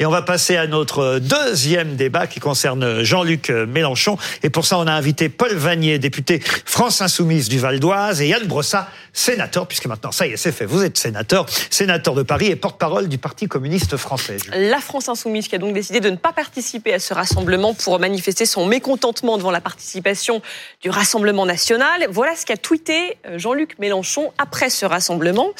Et 0.00 0.06
on 0.06 0.10
va 0.10 0.22
passer 0.22 0.56
à 0.56 0.66
notre 0.66 1.18
deuxième 1.18 1.96
débat 1.96 2.26
qui 2.26 2.38
concerne 2.38 3.02
Jean-Luc 3.02 3.50
Mélenchon. 3.50 4.16
Et 4.42 4.50
pour 4.50 4.64
ça, 4.64 4.78
on 4.78 4.86
a 4.86 4.92
invité 4.92 5.28
Paul 5.28 5.52
Vanier, 5.54 5.98
député 5.98 6.40
France 6.64 7.00
Insoumise 7.00 7.48
du 7.48 7.58
Val 7.58 7.80
d'Oise, 7.80 8.20
et 8.20 8.28
Yann 8.28 8.46
Brossat, 8.46 8.88
sénateur, 9.12 9.66
puisque 9.66 9.86
maintenant, 9.86 10.12
ça 10.12 10.26
y 10.26 10.32
est, 10.32 10.36
c'est 10.36 10.52
fait. 10.52 10.66
Vous 10.66 10.84
êtes 10.84 10.98
sénateur, 10.98 11.46
sénateur 11.70 12.14
de 12.14 12.22
Paris 12.22 12.46
et 12.46 12.56
porte-parole 12.56 13.08
du 13.08 13.18
Parti 13.18 13.48
communiste 13.48 13.96
français. 13.96 14.36
La 14.52 14.78
France 14.78 15.08
Insoumise 15.08 15.48
qui 15.48 15.56
a 15.56 15.58
donc 15.58 15.74
décidé 15.74 16.00
de 16.00 16.10
ne 16.10 16.16
pas 16.16 16.32
participer 16.32 16.94
à 16.94 17.00
ce 17.00 17.12
rassemblement 17.14 17.74
pour 17.74 17.98
manifester 17.98 18.46
son 18.46 18.66
mécontentement 18.66 19.36
devant 19.36 19.50
la 19.50 19.60
participation 19.60 20.42
du 20.80 20.90
Rassemblement 20.90 21.46
national. 21.46 22.06
Voilà 22.10 22.36
ce 22.36 22.46
qu'a 22.46 22.56
tweeté 22.56 23.16
euh, 23.26 23.38
Jean-Luc 23.38 23.78
Mélenchon 23.78 24.32
après 24.38 24.70
ce 24.70 24.86
rassemblement. 24.86 25.50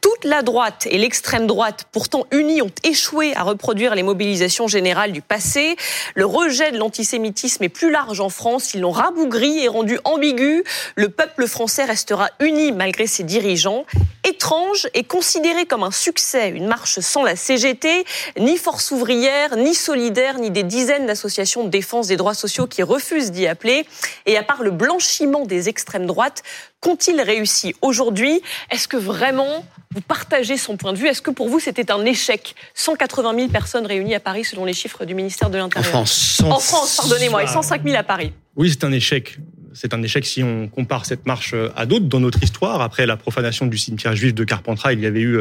Toute 0.00 0.24
la 0.24 0.42
droite 0.42 0.86
et 0.90 0.98
l'extrême 0.98 1.46
droite, 1.46 1.86
pourtant 1.92 2.26
unies, 2.30 2.62
ont 2.62 2.70
échoué 2.84 3.34
à 3.36 3.42
reproduire 3.42 3.81
les 3.90 4.02
mobilisations 4.02 4.68
générales 4.68 5.12
du 5.12 5.20
passé. 5.20 5.76
Le 6.14 6.24
rejet 6.24 6.70
de 6.70 6.78
l'antisémitisme 6.78 7.64
est 7.64 7.68
plus 7.68 7.90
large 7.90 8.20
en 8.20 8.28
France. 8.28 8.74
Ils 8.74 8.80
l'ont 8.80 8.92
rabougri 8.92 9.64
et 9.64 9.68
rendu 9.68 9.98
ambigu. 10.04 10.64
Le 10.94 11.08
peuple 11.08 11.46
français 11.46 11.84
restera 11.84 12.30
uni 12.40 12.72
malgré 12.72 13.06
ses 13.06 13.24
dirigeants. 13.24 13.84
Étrange 14.24 14.88
et 14.94 15.02
considéré 15.02 15.66
comme 15.66 15.82
un 15.82 15.90
succès, 15.90 16.48
une 16.50 16.66
marche 16.66 17.00
sans 17.00 17.24
la 17.24 17.34
CGT, 17.34 18.04
ni 18.38 18.56
Force 18.56 18.92
ouvrière, 18.92 19.56
ni 19.56 19.74
Solidaire, 19.74 20.38
ni 20.38 20.50
des 20.50 20.62
dizaines 20.62 21.06
d'associations 21.06 21.64
de 21.64 21.68
défense 21.68 22.06
des 22.06 22.16
droits 22.16 22.34
sociaux 22.34 22.68
qui 22.68 22.84
refusent 22.84 23.32
d'y 23.32 23.48
appeler. 23.48 23.84
Et 24.26 24.36
à 24.36 24.44
part 24.44 24.62
le 24.62 24.70
blanchiment 24.70 25.44
des 25.44 25.68
extrêmes 25.68 26.06
droites, 26.06 26.42
qu'ont-ils 26.82 27.20
réussi 27.22 27.74
aujourd'hui? 27.80 28.42
Est-ce 28.70 28.86
que 28.86 28.98
vraiment 28.98 29.64
vous 29.94 30.02
partagez 30.02 30.58
son 30.58 30.76
point 30.76 30.92
de 30.92 30.98
vue? 30.98 31.06
Est-ce 31.06 31.22
que 31.22 31.30
pour 31.30 31.48
vous 31.48 31.60
c'était 31.60 31.90
un 31.90 32.04
échec? 32.04 32.54
180 32.74 33.34
000 33.34 33.48
personnes 33.48 33.86
réunies 33.86 34.14
à 34.14 34.20
Paris 34.20 34.44
selon 34.44 34.66
les 34.66 34.74
chiffres 34.74 35.06
du 35.06 35.14
ministère 35.14 35.48
de 35.48 35.56
l'Intérieur. 35.56 35.88
En 35.88 36.04
France. 36.04 36.42
En 36.44 36.58
France, 36.58 36.96
pardonnez-moi, 36.96 37.44
et 37.44 37.46
105 37.46 37.82
000 37.82 37.96
à 37.96 38.02
Paris. 38.02 38.34
Oui, 38.56 38.70
c'est 38.70 38.84
un 38.84 38.92
échec 38.92 39.38
c'est 39.74 39.94
un 39.94 40.02
échec 40.02 40.26
si 40.26 40.42
on 40.42 40.68
compare 40.68 41.06
cette 41.06 41.26
marche 41.26 41.54
à 41.76 41.86
d'autres 41.86 42.06
dans 42.06 42.20
notre 42.20 42.42
histoire. 42.42 42.80
Après 42.80 43.06
la 43.06 43.16
profanation 43.16 43.66
du 43.66 43.78
cimetière 43.78 44.14
juif 44.14 44.34
de 44.34 44.44
Carpentras, 44.44 44.92
il 44.92 45.00
y 45.00 45.06
avait 45.06 45.20
eu 45.20 45.40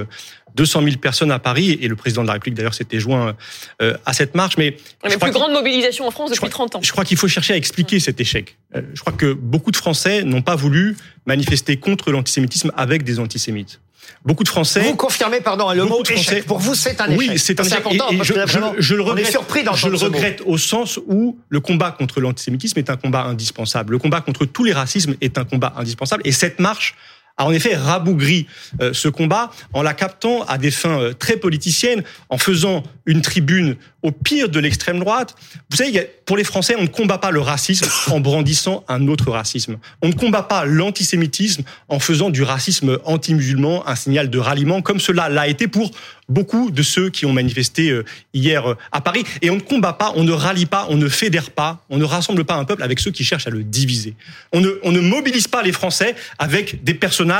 200 0.55 0.83
000 0.83 0.97
personnes 0.97 1.31
à 1.31 1.39
Paris 1.39 1.77
et 1.81 1.87
le 1.87 1.95
président 1.95 2.21
de 2.21 2.27
la 2.27 2.33
République 2.33 2.55
d'ailleurs 2.55 2.73
s'était 2.73 2.99
joint 2.99 3.35
euh, 3.81 3.97
à 4.05 4.13
cette 4.13 4.35
marche. 4.35 4.57
Mais 4.57 4.77
la 5.03 5.17
plus 5.17 5.31
grande 5.31 5.53
mobilisation 5.53 6.07
en 6.07 6.11
France 6.11 6.31
depuis 6.31 6.49
30 6.49 6.75
ans. 6.75 6.79
Je 6.81 6.91
crois 6.91 7.05
qu'il 7.05 7.17
faut 7.17 7.27
chercher 7.27 7.53
à 7.53 7.57
expliquer 7.57 7.99
cet 7.99 8.19
échec. 8.19 8.57
Euh, 8.75 8.81
je 8.93 9.01
crois 9.01 9.13
que 9.13 9.33
beaucoup 9.33 9.71
de 9.71 9.77
Français 9.77 10.23
n'ont 10.23 10.41
pas 10.41 10.55
voulu 10.55 10.97
manifester 11.25 11.77
contre 11.77 12.11
l'antisémitisme 12.11 12.71
avec 12.75 13.03
des 13.03 13.19
antisémites. 13.19 13.79
Beaucoup 14.25 14.43
de 14.43 14.49
Français. 14.49 14.81
Vous 14.81 14.95
confirmez, 14.95 15.41
pardon, 15.41 15.71
le 15.71 15.85
mot 15.85 16.03
échec. 16.03 16.45
Pour 16.45 16.59
vous, 16.59 16.75
c'est 16.75 16.99
un 17.01 17.07
échec. 17.07 17.17
Oui, 17.17 17.39
c'est 17.39 17.59
un 17.59 17.63
échec. 17.63 17.79
Important, 17.79 18.09
et, 18.11 18.17
je, 18.23 18.33
je, 18.79 18.95
le 18.95 19.01
regrette. 19.01 19.31
surpris 19.31 19.63
je 19.75 19.87
le 19.87 19.97
regrette 19.97 20.41
au 20.45 20.57
sens 20.57 20.99
où 21.07 21.39
le 21.49 21.59
combat 21.59 21.91
contre 21.91 22.19
l'antisémitisme 22.21 22.79
est 22.79 22.89
un 22.89 22.97
combat 22.97 23.23
indispensable. 23.23 23.93
Le 23.93 23.99
combat 23.99 24.21
contre 24.21 24.45
tous 24.45 24.63
les 24.63 24.73
racismes 24.73 25.15
est 25.21 25.37
un 25.37 25.45
combat 25.45 25.73
indispensable. 25.77 26.21
Et 26.25 26.31
cette 26.31 26.59
marche 26.59 26.95
a 27.41 27.45
en 27.45 27.51
effet 27.51 27.75
rabougri 27.75 28.47
euh, 28.81 28.93
ce 28.93 29.07
combat 29.07 29.51
en 29.73 29.81
la 29.81 29.93
captant 29.93 30.43
à 30.43 30.57
des 30.57 30.71
fins 30.71 30.99
euh, 30.99 31.13
très 31.13 31.37
politiciennes, 31.37 32.03
en 32.29 32.37
faisant 32.37 32.83
une 33.05 33.21
tribune 33.21 33.75
au 34.03 34.11
pire 34.11 34.49
de 34.49 34.59
l'extrême 34.59 34.99
droite. 34.99 35.35
Vous 35.69 35.77
savez, 35.77 36.09
pour 36.25 36.37
les 36.37 36.43
Français, 36.43 36.75
on 36.77 36.83
ne 36.83 36.87
combat 36.87 37.17
pas 37.17 37.31
le 37.31 37.39
racisme 37.39 37.87
en 38.11 38.19
brandissant 38.19 38.83
un 38.87 39.07
autre 39.07 39.31
racisme. 39.31 39.77
On 40.01 40.07
ne 40.07 40.13
combat 40.13 40.43
pas 40.43 40.65
l'antisémitisme 40.65 41.63
en 41.87 41.99
faisant 41.99 42.29
du 42.29 42.43
racisme 42.43 42.99
anti-musulman 43.05 43.87
un 43.87 43.95
signal 43.95 44.29
de 44.29 44.39
ralliement, 44.39 44.81
comme 44.81 44.99
cela 44.99 45.29
l'a 45.29 45.47
été 45.47 45.67
pour 45.67 45.91
beaucoup 46.29 46.71
de 46.71 46.81
ceux 46.81 47.09
qui 47.09 47.25
ont 47.25 47.33
manifesté 47.33 47.89
euh, 47.89 48.05
hier 48.33 48.63
à 48.91 49.01
Paris. 49.01 49.23
Et 49.41 49.49
on 49.49 49.55
ne 49.55 49.61
combat 49.61 49.93
pas, 49.93 50.13
on 50.15 50.23
ne 50.23 50.31
rallie 50.31 50.65
pas, 50.65 50.87
on 50.89 50.97
ne 50.97 51.09
fédère 51.09 51.51
pas, 51.51 51.83
on 51.89 51.97
ne 51.97 52.05
rassemble 52.05 52.45
pas 52.45 52.55
un 52.55 52.65
peuple 52.65 52.83
avec 52.83 52.99
ceux 52.99 53.11
qui 53.11 53.23
cherchent 53.23 53.47
à 53.47 53.51
le 53.51 53.63
diviser. 53.63 54.15
On 54.53 54.61
ne, 54.61 54.69
on 54.83 54.91
ne 54.91 55.01
mobilise 55.01 55.47
pas 55.47 55.61
les 55.61 55.73
Français 55.73 56.15
avec 56.39 56.83
des 56.83 56.93
personnages 56.93 57.30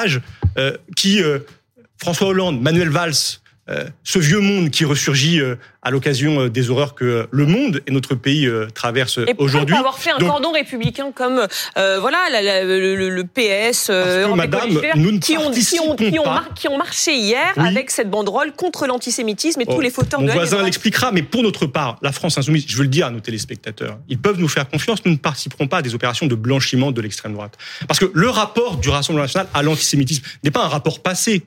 euh, 0.58 0.78
qui... 0.96 1.22
François 2.02 2.30
Hollande, 2.30 2.60
Manuel 2.60 2.90
Valls, 2.90 3.12
euh, 3.12 3.51
ce 4.04 4.20
vieux 4.20 4.40
monde 4.40 4.70
qui 4.70 4.86
ressurgit 4.86 5.40
euh, 5.40 5.56
à 5.82 5.92
l'occasion 5.92 6.42
euh, 6.42 6.50
des 6.50 6.70
horreurs 6.70 6.96
que 6.96 7.28
le 7.32 7.46
monde 7.46 7.82
et 7.88 7.92
notre 7.92 8.16
pays 8.16 8.50
traversent 8.74 9.20
aujourd'hui. 9.38 9.76
avoir 9.76 9.98
fait 9.98 10.12
un 10.12 10.18
cordon 10.18 10.52
républicain 10.52 11.12
comme 11.14 11.48
voilà 11.76 12.18
le, 12.32 13.22
PS, 13.24 13.88
que, 13.88 14.34
Madame, 14.34 14.70
nous 14.96 15.12
ne 15.12 15.20
qui, 15.20 15.38
ont, 15.38 15.52
qui, 15.52 15.80
ont, 15.80 15.96
qui, 15.96 16.20
ont 16.20 16.26
qui 16.56 16.68
ont 16.68 16.78
marché 16.78 17.16
hier 17.16 17.54
avec 17.58 17.92
cette 17.92 18.10
banderole 18.10 18.54
contre 18.54 18.88
l'antisémitisme 18.88 19.62
et 19.62 19.66
tous 19.66 19.74
oh, 19.78 19.82
les 19.82 19.90
fauteurs 19.90 20.20
mon 20.20 20.28
de 20.28 20.32
voisin 20.32 20.64
l'expliquera, 20.64 21.12
mais 21.12 21.24
pour 21.24 21.44
notre 21.44 21.66
part, 21.66 21.98
la 22.02 22.12
France 22.12 22.38
insoumise, 22.38 22.66
je 22.68 22.78
veux 22.78 22.84
le 22.84 22.90
dire 22.90 23.08
à 23.08 23.12
nos 23.12 23.20
téléspectateurs, 23.20 24.00
ils 24.08 24.20
peuvent 24.20 24.40
nous 24.40 24.48
faire 24.48 24.68
confiance. 24.68 25.04
Nous 25.06 25.12
ne 25.12 25.18
participerons 25.18 25.68
pas 25.68 25.78
à 25.78 25.82
des 25.82 25.96
opérations 25.96 26.28
de 26.28 26.36
blanchiment 26.36 26.92
de 26.92 27.02
l'extrême 27.02 27.34
droite, 27.34 27.58
parce 27.88 28.00
que 28.00 28.12
le 28.14 28.30
rapport 28.30 28.78
du 28.78 28.90
Rassemblement 28.90 29.24
national 29.24 29.48
à 29.54 29.64
l'antisémitisme 29.64 30.24
n'est 30.44 30.52
pas 30.52 30.64
un 30.66 30.68
rapport 30.68 31.02
passé. 31.02 31.44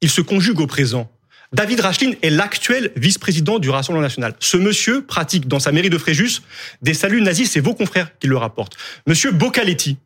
Il 0.00 0.10
se 0.10 0.20
conjugue 0.20 0.60
au 0.60 0.66
présent. 0.66 1.10
David 1.52 1.80
Rachlin 1.80 2.12
est 2.22 2.30
l'actuel 2.30 2.92
vice-président 2.96 3.58
du 3.58 3.70
Rassemblement 3.70 4.02
national. 4.02 4.34
Ce 4.38 4.56
monsieur 4.56 5.02
pratique 5.02 5.48
dans 5.48 5.58
sa 5.58 5.72
mairie 5.72 5.88
de 5.88 5.96
Fréjus 5.96 6.42
des 6.82 6.92
saluts 6.92 7.22
nazis, 7.22 7.50
c'est 7.50 7.60
vos 7.60 7.74
confrères 7.74 8.18
qui 8.18 8.26
le 8.26 8.36
rapportent. 8.36 8.76
Monsieur 9.06 9.32
Bocaletti, 9.32 9.96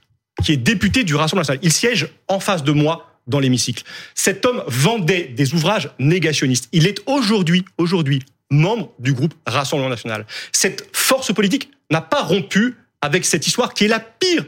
qui 0.45 0.53
est 0.53 0.57
député 0.57 1.03
du 1.03 1.17
Rassemblement 1.17 1.41
national, 1.41 1.61
il 1.63 1.73
siège 1.73 2.09
en 2.29 2.39
face 2.39 2.63
de 2.63 2.71
moi 2.71 3.19
dans 3.27 3.41
l'hémicycle. 3.41 3.83
Cet 4.15 4.47
homme 4.47 4.63
vendait 4.69 5.25
des 5.25 5.55
ouvrages 5.55 5.91
négationnistes. 5.99 6.69
Il 6.73 6.87
est 6.87 7.03
aujourd'hui, 7.07 7.65
aujourd'hui, 7.77 8.23
membre 8.51 8.93
du 9.01 9.13
groupe 9.13 9.35
Rassemblement 9.47 9.91
national. 9.91 10.27
Cette 10.53 10.89
force 10.93 11.33
politique 11.33 11.71
n'a 11.91 12.01
pas 12.01 12.23
rompu 12.23 12.77
avec 13.01 13.25
cette 13.25 13.47
histoire 13.49 13.75
qui 13.75 13.85
est 13.85 13.89
la 13.89 14.01
pire, 14.01 14.45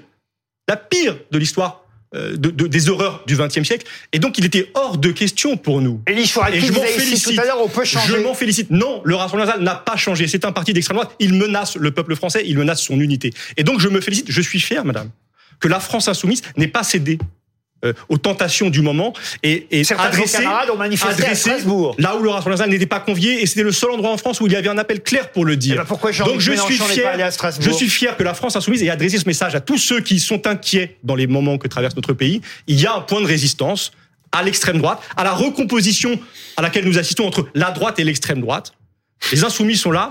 la 0.69 0.77
pire 0.77 1.17
de 1.31 1.39
l'histoire 1.39 1.84
euh, 2.15 2.37
de, 2.37 2.51
des 2.67 2.89
horreurs 2.89 3.23
du 3.27 3.37
XXe 3.37 3.63
siècle. 3.65 3.87
Et 4.13 4.19
donc, 4.19 4.39
il 4.39 4.45
était 4.45 4.71
hors 4.75 4.99
de 4.99 5.11
question 5.11 5.57
pour 5.57 5.81
nous. 5.81 6.01
Et, 6.09 6.13
et 6.13 6.25
je 6.25 6.73
m'en 6.73 6.83
félicite. 6.83 7.37
Tout 7.37 7.41
à 7.41 7.57
on 7.59 7.69
peut 7.69 7.85
changer. 7.85 8.13
Je 8.13 8.17
m'en 8.17 8.35
félicite. 8.35 8.71
Non, 8.71 9.01
le 9.05 9.15
Rassemblement 9.15 9.47
national 9.47 9.65
n'a 9.65 9.75
pas 9.75 9.97
changé. 9.97 10.27
C'est 10.27 10.45
un 10.45 10.53
parti 10.53 10.73
d'extrême 10.73 10.97
droite. 10.97 11.15
Il 11.19 11.35
menace 11.35 11.77
le 11.77 11.91
peuple 11.91 12.17
français. 12.17 12.43
Il 12.47 12.59
menace 12.59 12.83
son 12.83 13.01
unité. 13.01 13.33
Et 13.57 13.65
donc, 13.65 13.81
je 13.81 13.89
me 13.89 14.01
félicite. 14.01 14.27
Je 14.29 14.41
suis 14.41 14.61
fier, 14.61 14.85
madame, 14.85 15.11
que 15.61 15.69
la 15.69 15.81
France 15.81 16.09
insoumise 16.09 16.43
n'ait 16.57 16.69
pas 16.69 16.83
cédé 16.83 17.19
aux 18.09 18.19
tentations 18.19 18.71
du 18.71 18.81
moment 18.81 19.13
et, 19.43 19.67
et 19.71 19.83
adresser, 19.93 20.43
là 20.43 20.67
où 22.17 22.23
le 22.23 22.31
Rassemblement 22.31 22.51
national 22.51 22.71
n'était 22.71 22.87
pas 22.87 23.01
convié 23.01 23.43
et 23.43 23.47
c'était 23.47 23.63
le 23.63 23.73
seul 23.73 23.91
endroit 23.91 24.11
en 24.11 24.19
France 24.19 24.41
où 24.41 24.47
il 24.47 24.53
y 24.53 24.57
avait 24.57 24.69
un 24.69 24.79
appel 24.79 25.03
clair 25.03 25.31
pour 25.31 25.45
le 25.45 25.57
dire. 25.57 25.75
Eh 25.75 25.79
ben 25.79 25.85
pourquoi 25.85 26.13
Donc 26.13 26.41
je 26.41 26.53
suis 26.53 26.79
fier, 26.79 27.31
je 27.61 27.71
suis 27.71 27.89
fier 27.89 28.17
que 28.17 28.23
la 28.23 28.35
France 28.35 28.57
insoumise 28.57 28.83
ait 28.83 28.91
adressé 28.91 29.19
ce 29.19 29.27
message 29.27 29.55
à 29.55 29.61
tous 29.61 29.79
ceux 29.79 30.01
qui 30.01 30.21
sont 30.21 30.47
inquiets 30.47 30.97
dans 31.03 31.15
les 31.15 31.27
moments 31.27 31.59
que 31.59 31.69
traverse 31.69 31.97
notre 31.97 32.13
pays. 32.13 32.41
Il 32.67 32.81
y 32.81 32.87
a 32.87 32.95
un 32.95 33.01
point 33.01 33.21
de 33.21 33.27
résistance 33.27 33.93
à 34.33 34.43
l'extrême 34.43 34.79
droite, 34.79 35.01
à 35.17 35.25
la 35.25 35.33
recomposition 35.33 36.19
à 36.57 36.63
laquelle 36.63 36.85
nous 36.85 36.99
assistons 36.99 37.27
entre 37.27 37.49
la 37.55 37.71
droite 37.71 37.99
et 37.99 38.05
l'extrême 38.05 38.41
droite. 38.41 38.73
Les 39.33 39.45
insoumis 39.45 39.77
sont 39.77 39.91
là 39.91 40.11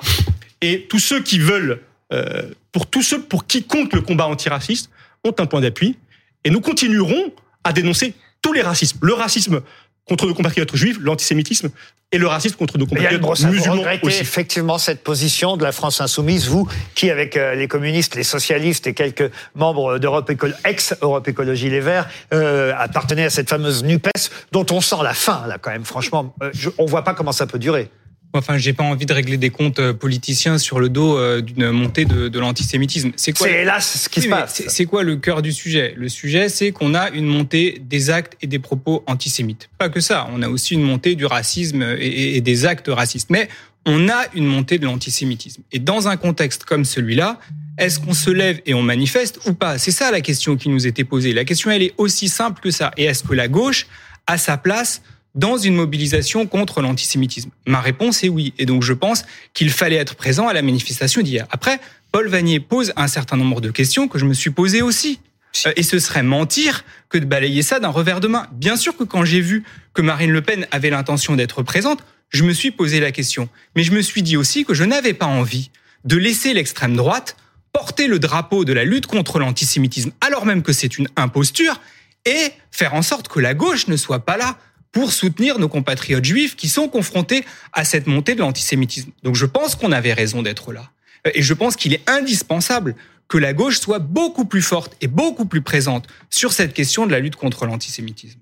et 0.61 0.87
tous 0.89 0.99
ceux 0.99 1.21
qui 1.21 1.39
veulent, 1.39 1.81
euh, 2.13 2.43
pour 2.71 2.87
tous 2.87 3.03
ceux 3.03 3.21
pour 3.21 3.45
qui 3.45 3.63
compte 3.63 3.93
le 3.93 4.01
combat 4.01 4.27
antiraciste, 4.27 4.89
ont 5.25 5.35
un 5.37 5.45
point 5.45 5.61
d'appui. 5.61 5.97
Et 6.45 6.49
nous 6.49 6.61
continuerons 6.61 7.33
à 7.63 7.73
dénoncer 7.73 8.13
tous 8.41 8.53
les 8.53 8.61
racismes. 8.61 8.99
Le 9.01 9.13
racisme 9.13 9.61
contre 10.05 10.27
nos 10.27 10.33
compatriotes 10.33 10.75
juifs, 10.75 10.97
l'antisémitisme 10.99 11.69
et 12.11 12.17
le 12.17 12.27
racisme 12.27 12.57
contre 12.57 12.77
nos 12.77 12.85
compatriotes 12.85 13.21
musulmans 13.45 13.83
vous 13.83 14.07
aussi. 14.07 14.19
effectivement 14.19 14.77
cette 14.77 15.01
position 15.01 15.57
de 15.57 15.63
la 15.63 15.71
France 15.71 16.01
insoumise, 16.01 16.47
vous 16.47 16.67
qui 16.93 17.09
avec 17.09 17.37
euh, 17.37 17.55
les 17.55 17.67
communistes, 17.67 18.15
les 18.15 18.23
socialistes 18.23 18.85
et 18.85 18.93
quelques 18.93 19.31
membres 19.55 19.97
d'Europe 19.99 20.31
ex-Europe 20.65 21.27
Écologie 21.27 21.69
Les 21.69 21.79
Verts 21.79 22.07
euh, 22.33 22.73
appartenez 22.77 23.23
à 23.23 23.29
cette 23.29 23.49
fameuse 23.49 23.83
Nupes 23.83 24.09
dont 24.51 24.65
on 24.71 24.81
sent 24.81 25.03
la 25.03 25.13
fin 25.13 25.47
là 25.47 25.57
quand 25.59 25.71
même. 25.71 25.85
Franchement, 25.85 26.35
euh, 26.43 26.51
je, 26.53 26.69
on 26.77 26.85
voit 26.85 27.03
pas 27.03 27.13
comment 27.13 27.31
ça 27.31 27.47
peut 27.47 27.59
durer. 27.59 27.89
Enfin, 28.33 28.57
j'ai 28.57 28.73
pas 28.73 28.83
envie 28.83 29.05
de 29.05 29.13
régler 29.13 29.37
des 29.37 29.51
comptes 29.51 29.79
euh, 29.79 29.93
politiciens 29.93 30.57
sur 30.57 30.79
le 30.79 30.89
dos 30.89 31.17
euh, 31.17 31.41
d'une 31.41 31.69
montée 31.69 32.05
de, 32.05 32.29
de 32.29 32.39
l'antisémitisme. 32.39 33.11
C'est 33.15 33.31
quoi 33.31 33.47
C'est 33.47 33.61
hélas 33.61 34.01
ce 34.03 34.09
qui 34.09 34.21
se 34.21 34.27
passe. 34.27 34.63
C'est 34.67 34.85
quoi 34.85 35.03
le 35.03 35.17
cœur 35.17 35.41
du 35.41 35.51
sujet? 35.51 35.93
Le 35.95 36.09
sujet, 36.09 36.49
c'est 36.49 36.71
qu'on 36.71 36.95
a 36.95 37.09
une 37.11 37.25
montée 37.25 37.81
des 37.81 38.09
actes 38.09 38.35
et 38.41 38.47
des 38.47 38.59
propos 38.59 39.03
antisémites. 39.05 39.69
Pas 39.77 39.89
que 39.89 39.99
ça, 39.99 40.27
on 40.33 40.41
a 40.41 40.49
aussi 40.49 40.73
une 40.73 40.81
montée 40.81 41.15
du 41.15 41.25
racisme 41.25 41.83
et, 41.99 42.35
et 42.35 42.41
des 42.41 42.65
actes 42.65 42.89
racistes. 42.89 43.29
Mais 43.29 43.49
on 43.85 44.09
a 44.09 44.25
une 44.33 44.45
montée 44.45 44.77
de 44.79 44.85
l'antisémitisme. 44.85 45.61
Et 45.71 45.79
dans 45.79 46.07
un 46.07 46.17
contexte 46.17 46.63
comme 46.63 46.85
celui-là, 46.85 47.39
est-ce 47.77 47.99
qu'on 47.99 48.13
se 48.13 48.29
lève 48.29 48.61
et 48.65 48.73
on 48.73 48.81
manifeste 48.81 49.39
ou 49.45 49.53
pas? 49.53 49.77
C'est 49.77 49.91
ça 49.91 50.09
la 50.11 50.21
question 50.21 50.55
qui 50.55 50.69
nous 50.69 50.87
était 50.87 51.03
posée. 51.03 51.33
La 51.33 51.43
question, 51.43 51.69
elle 51.69 51.83
est 51.83 51.93
aussi 51.97 52.29
simple 52.29 52.61
que 52.61 52.71
ça. 52.71 52.91
Et 52.97 53.05
est-ce 53.05 53.23
que 53.23 53.33
la 53.33 53.47
gauche 53.47 53.87
a 54.25 54.37
sa 54.37 54.57
place 54.57 55.01
dans 55.35 55.57
une 55.57 55.75
mobilisation 55.75 56.45
contre 56.45 56.81
l'antisémitisme 56.81 57.49
Ma 57.65 57.81
réponse 57.81 58.23
est 58.23 58.29
oui. 58.29 58.53
Et 58.57 58.65
donc 58.65 58.83
je 58.83 58.93
pense 58.93 59.25
qu'il 59.53 59.69
fallait 59.71 59.95
être 59.95 60.15
présent 60.15 60.47
à 60.47 60.53
la 60.53 60.61
manifestation 60.61 61.21
d'hier. 61.21 61.47
Après, 61.49 61.79
Paul 62.11 62.27
Vanier 62.27 62.59
pose 62.59 62.93
un 62.95 63.07
certain 63.07 63.37
nombre 63.37 63.61
de 63.61 63.71
questions 63.71 64.07
que 64.07 64.19
je 64.19 64.25
me 64.25 64.33
suis 64.33 64.51
posées 64.51 64.81
aussi. 64.81 65.19
Euh, 65.65 65.73
et 65.75 65.83
ce 65.83 65.99
serait 65.99 66.23
mentir 66.23 66.85
que 67.09 67.17
de 67.17 67.25
balayer 67.25 67.61
ça 67.61 67.79
d'un 67.79 67.89
revers 67.89 68.19
de 68.19 68.27
main. 68.27 68.47
Bien 68.51 68.75
sûr 68.75 68.95
que 68.95 69.03
quand 69.03 69.25
j'ai 69.25 69.41
vu 69.41 69.63
que 69.93 70.01
Marine 70.01 70.31
Le 70.31 70.41
Pen 70.41 70.67
avait 70.71 70.89
l'intention 70.89 71.35
d'être 71.35 71.63
présente, 71.63 72.03
je 72.29 72.43
me 72.43 72.53
suis 72.53 72.71
posé 72.71 72.99
la 72.99 73.11
question. 73.11 73.49
Mais 73.75 73.83
je 73.83 73.91
me 73.91 74.01
suis 74.01 74.23
dit 74.23 74.37
aussi 74.37 74.65
que 74.65 74.73
je 74.73 74.83
n'avais 74.83 75.13
pas 75.13 75.25
envie 75.25 75.69
de 76.05 76.17
laisser 76.17 76.53
l'extrême 76.53 76.95
droite 76.95 77.37
porter 77.71 78.07
le 78.07 78.19
drapeau 78.19 78.65
de 78.65 78.73
la 78.73 78.85
lutte 78.85 79.07
contre 79.07 79.39
l'antisémitisme, 79.39 80.11
alors 80.21 80.45
même 80.45 80.61
que 80.61 80.73
c'est 80.73 80.97
une 80.97 81.07
imposture, 81.15 81.81
et 82.25 82.51
faire 82.71 82.93
en 82.93 83.01
sorte 83.01 83.27
que 83.27 83.39
la 83.39 83.55
gauche 83.55 83.87
ne 83.87 83.97
soit 83.97 84.19
pas 84.19 84.37
là 84.37 84.57
pour 84.93 85.11
soutenir 85.11 85.59
nos 85.59 85.67
compatriotes 85.67 86.23
juifs 86.23 86.55
qui 86.55 86.69
sont 86.69 86.87
confrontés 86.87 87.43
à 87.73 87.83
cette 87.83 88.07
montée 88.07 88.35
de 88.35 88.39
l'antisémitisme. 88.39 89.11
Donc 89.23 89.35
je 89.35 89.45
pense 89.45 89.75
qu'on 89.75 89.91
avait 89.91 90.13
raison 90.13 90.41
d'être 90.41 90.71
là. 90.71 90.91
Et 91.33 91.41
je 91.41 91.53
pense 91.53 91.75
qu'il 91.75 91.93
est 91.93 92.09
indispensable 92.09 92.95
que 93.27 93.37
la 93.37 93.53
gauche 93.53 93.79
soit 93.79 93.99
beaucoup 93.99 94.45
plus 94.45 94.61
forte 94.61 94.95
et 95.01 95.07
beaucoup 95.07 95.45
plus 95.45 95.61
présente 95.61 96.07
sur 96.29 96.53
cette 96.53 96.73
question 96.73 97.05
de 97.07 97.11
la 97.11 97.19
lutte 97.19 97.35
contre 97.35 97.65
l'antisémitisme. 97.65 98.39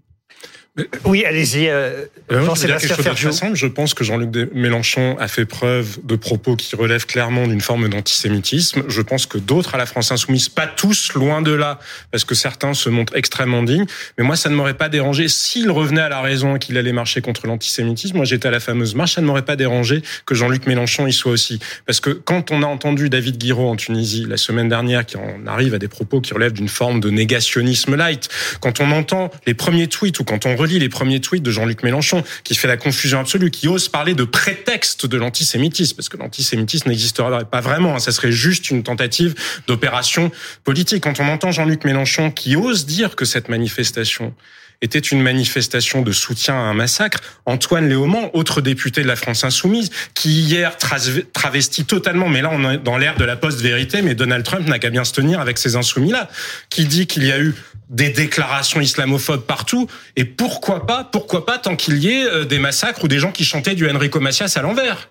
Oui, 1.03 1.25
allez-y. 1.25 1.67
Euh, 1.67 2.05
euh 2.31 2.45
Jean-Sébastien 2.45 2.95
simple. 3.33 3.55
Je 3.55 3.67
pense 3.67 3.93
que 3.93 4.05
Jean-Luc 4.05 4.53
Mélenchon 4.53 5.17
a 5.19 5.27
fait 5.27 5.45
preuve 5.45 5.97
de 6.05 6.15
propos 6.15 6.55
qui 6.55 6.77
relèvent 6.77 7.05
clairement 7.05 7.45
d'une 7.45 7.59
forme 7.59 7.89
d'antisémitisme. 7.89 8.83
Je 8.87 9.01
pense 9.01 9.25
que 9.25 9.37
d'autres 9.37 9.75
à 9.75 9.77
la 9.77 9.85
France 9.85 10.13
insoumise, 10.13 10.47
pas 10.47 10.67
tous, 10.67 11.11
loin 11.13 11.41
de 11.41 11.51
là, 11.51 11.77
parce 12.11 12.23
que 12.23 12.35
certains 12.35 12.73
se 12.73 12.87
montrent 12.87 13.17
extrêmement 13.17 13.63
dignes. 13.63 13.85
Mais 14.17 14.23
moi, 14.23 14.37
ça 14.37 14.47
ne 14.47 14.55
m'aurait 14.55 14.75
pas 14.75 14.87
dérangé 14.87 15.27
s'il 15.27 15.69
revenait 15.69 16.01
à 16.01 16.07
la 16.07 16.21
raison 16.21 16.55
et 16.55 16.59
qu'il 16.59 16.77
allait 16.77 16.93
marcher 16.93 17.19
contre 17.19 17.47
l'antisémitisme. 17.47 18.15
Moi, 18.15 18.25
j'étais 18.25 18.47
à 18.47 18.51
la 18.51 18.61
fameuse 18.61 18.95
marche. 18.95 19.15
Ça 19.15 19.21
ne 19.21 19.25
m'aurait 19.25 19.41
pas 19.41 19.57
dérangé 19.57 20.01
que 20.25 20.35
Jean-Luc 20.35 20.67
Mélenchon 20.67 21.05
y 21.05 21.11
soit 21.11 21.33
aussi. 21.33 21.59
Parce 21.85 21.99
que 21.99 22.11
quand 22.11 22.49
on 22.51 22.63
a 22.63 22.67
entendu 22.67 23.09
David 23.09 23.37
Guiraud 23.37 23.67
en 23.67 23.75
Tunisie 23.75 24.25
la 24.25 24.37
semaine 24.37 24.69
dernière, 24.69 25.05
qui 25.05 25.17
en 25.17 25.45
arrive 25.47 25.73
à 25.73 25.79
des 25.79 25.89
propos 25.89 26.21
qui 26.21 26.33
relèvent 26.33 26.53
d'une 26.53 26.69
forme 26.69 27.01
de 27.01 27.09
négationnisme 27.09 27.97
light, 27.97 28.29
quand 28.61 28.79
on 28.79 28.91
entend 28.91 29.31
les 29.45 29.53
premiers 29.53 29.87
tweets 29.87 30.17
ou 30.21 30.23
quand 30.23 30.45
on 30.45 30.60
relit 30.61 30.79
les 30.79 30.89
premiers 30.89 31.19
tweets 31.19 31.43
de 31.43 31.51
Jean-Luc 31.51 31.83
Mélenchon, 31.83 32.23
qui 32.43 32.55
fait 32.55 32.67
la 32.67 32.77
confusion 32.77 33.19
absolue, 33.19 33.49
qui 33.49 33.67
ose 33.67 33.89
parler 33.89 34.13
de 34.13 34.23
prétexte 34.23 35.05
de 35.05 35.17
l'antisémitisme, 35.17 35.95
parce 35.95 36.09
que 36.09 36.17
l'antisémitisme 36.17 36.89
n'existerait 36.89 37.45
pas 37.45 37.61
vraiment, 37.61 37.95
hein. 37.95 37.99
ça 37.99 38.11
serait 38.11 38.31
juste 38.31 38.69
une 38.69 38.83
tentative 38.83 39.33
d'opération 39.67 40.31
politique. 40.63 41.03
Quand 41.03 41.19
on 41.19 41.27
entend 41.27 41.51
Jean-Luc 41.51 41.83
Mélenchon 41.83 42.31
qui 42.31 42.55
ose 42.55 42.85
dire 42.85 43.15
que 43.15 43.25
cette 43.25 43.49
manifestation 43.49 44.33
était 44.81 44.99
une 44.99 45.21
manifestation 45.21 46.01
de 46.01 46.11
soutien 46.11 46.55
à 46.55 46.57
un 46.57 46.73
massacre. 46.73 47.19
Antoine 47.45 47.87
Léaumont, 47.87 48.31
autre 48.33 48.61
député 48.61 49.03
de 49.03 49.07
la 49.07 49.15
France 49.15 49.43
insoumise, 49.43 49.91
qui 50.13 50.29
hier 50.29 50.75
travestit 50.77 51.85
totalement, 51.85 52.29
mais 52.29 52.41
là 52.41 52.49
on 52.51 52.71
est 52.71 52.77
dans 52.77 52.97
l'ère 52.97 53.15
de 53.15 53.23
la 53.23 53.35
post-vérité, 53.35 54.01
mais 54.01 54.15
Donald 54.15 54.43
Trump 54.43 54.67
n'a 54.67 54.79
qu'à 54.79 54.89
bien 54.89 55.03
se 55.03 55.13
tenir 55.13 55.39
avec 55.39 55.57
ces 55.57 55.75
insoumis-là, 55.75 56.29
qui 56.69 56.85
dit 56.85 57.07
qu'il 57.07 57.25
y 57.25 57.31
a 57.31 57.39
eu 57.39 57.55
des 57.89 58.09
déclarations 58.09 58.81
islamophobes 58.81 59.45
partout. 59.45 59.87
Et 60.15 60.25
pourquoi 60.25 60.87
pas, 60.87 61.03
pourquoi 61.03 61.45
pas 61.45 61.57
tant 61.59 61.75
qu'il 61.75 61.97
y 61.97 62.09
ait 62.09 62.25
euh, 62.25 62.45
des 62.45 62.57
massacres 62.57 63.03
ou 63.03 63.07
des 63.07 63.19
gens 63.19 63.31
qui 63.31 63.43
chantaient 63.43 63.75
du 63.75 63.89
Enrico 63.89 64.19
Macias 64.19 64.53
à 64.55 64.61
l'envers 64.61 65.09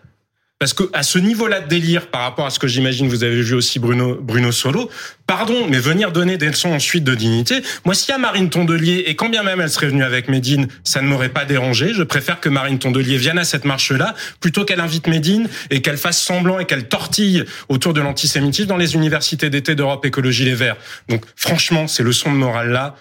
parce 0.60 0.74
que 0.74 0.82
à 0.92 1.02
ce 1.02 1.18
niveau-là 1.18 1.60
de 1.60 1.68
délire, 1.68 2.08
par 2.08 2.20
rapport 2.20 2.44
à 2.44 2.50
ce 2.50 2.58
que 2.58 2.68
j'imagine 2.68 3.08
vous 3.08 3.24
avez 3.24 3.40
vu 3.40 3.54
aussi 3.54 3.78
Bruno 3.78 4.18
Bruno 4.20 4.52
Solo, 4.52 4.90
pardon, 5.26 5.66
mais 5.70 5.78
venir 5.78 6.12
donner 6.12 6.36
des 6.36 6.48
leçons 6.48 6.70
ensuite 6.70 7.02
de 7.02 7.14
dignité. 7.14 7.62
Moi, 7.86 7.94
s'il 7.94 8.10
y 8.10 8.14
a 8.14 8.18
Marine 8.18 8.50
Tondelier 8.50 9.04
et 9.06 9.16
quand 9.16 9.30
bien 9.30 9.42
même 9.42 9.62
elle 9.62 9.70
serait 9.70 9.86
venue 9.86 10.04
avec 10.04 10.28
Médine, 10.28 10.68
ça 10.84 11.00
ne 11.00 11.08
m'aurait 11.08 11.30
pas 11.30 11.46
dérangé. 11.46 11.94
Je 11.94 12.02
préfère 12.02 12.40
que 12.40 12.50
Marine 12.50 12.78
Tondelier 12.78 13.16
vienne 13.16 13.38
à 13.38 13.44
cette 13.44 13.64
marche-là 13.64 14.14
plutôt 14.40 14.66
qu'elle 14.66 14.80
invite 14.80 15.06
Médine 15.06 15.48
et 15.70 15.80
qu'elle 15.80 15.96
fasse 15.96 16.20
semblant 16.20 16.58
et 16.58 16.66
qu'elle 16.66 16.88
tortille 16.88 17.46
autour 17.70 17.94
de 17.94 18.02
l'antisémitisme 18.02 18.68
dans 18.68 18.76
les 18.76 18.94
universités 18.94 19.48
d'été 19.48 19.74
d'Europe 19.74 20.04
Écologie 20.04 20.44
Les 20.44 20.54
Verts. 20.54 20.76
Donc, 21.08 21.24
franchement, 21.36 21.88
ces 21.88 22.02
leçons 22.02 22.30
de 22.30 22.36
morale 22.36 22.68
là 22.68 22.96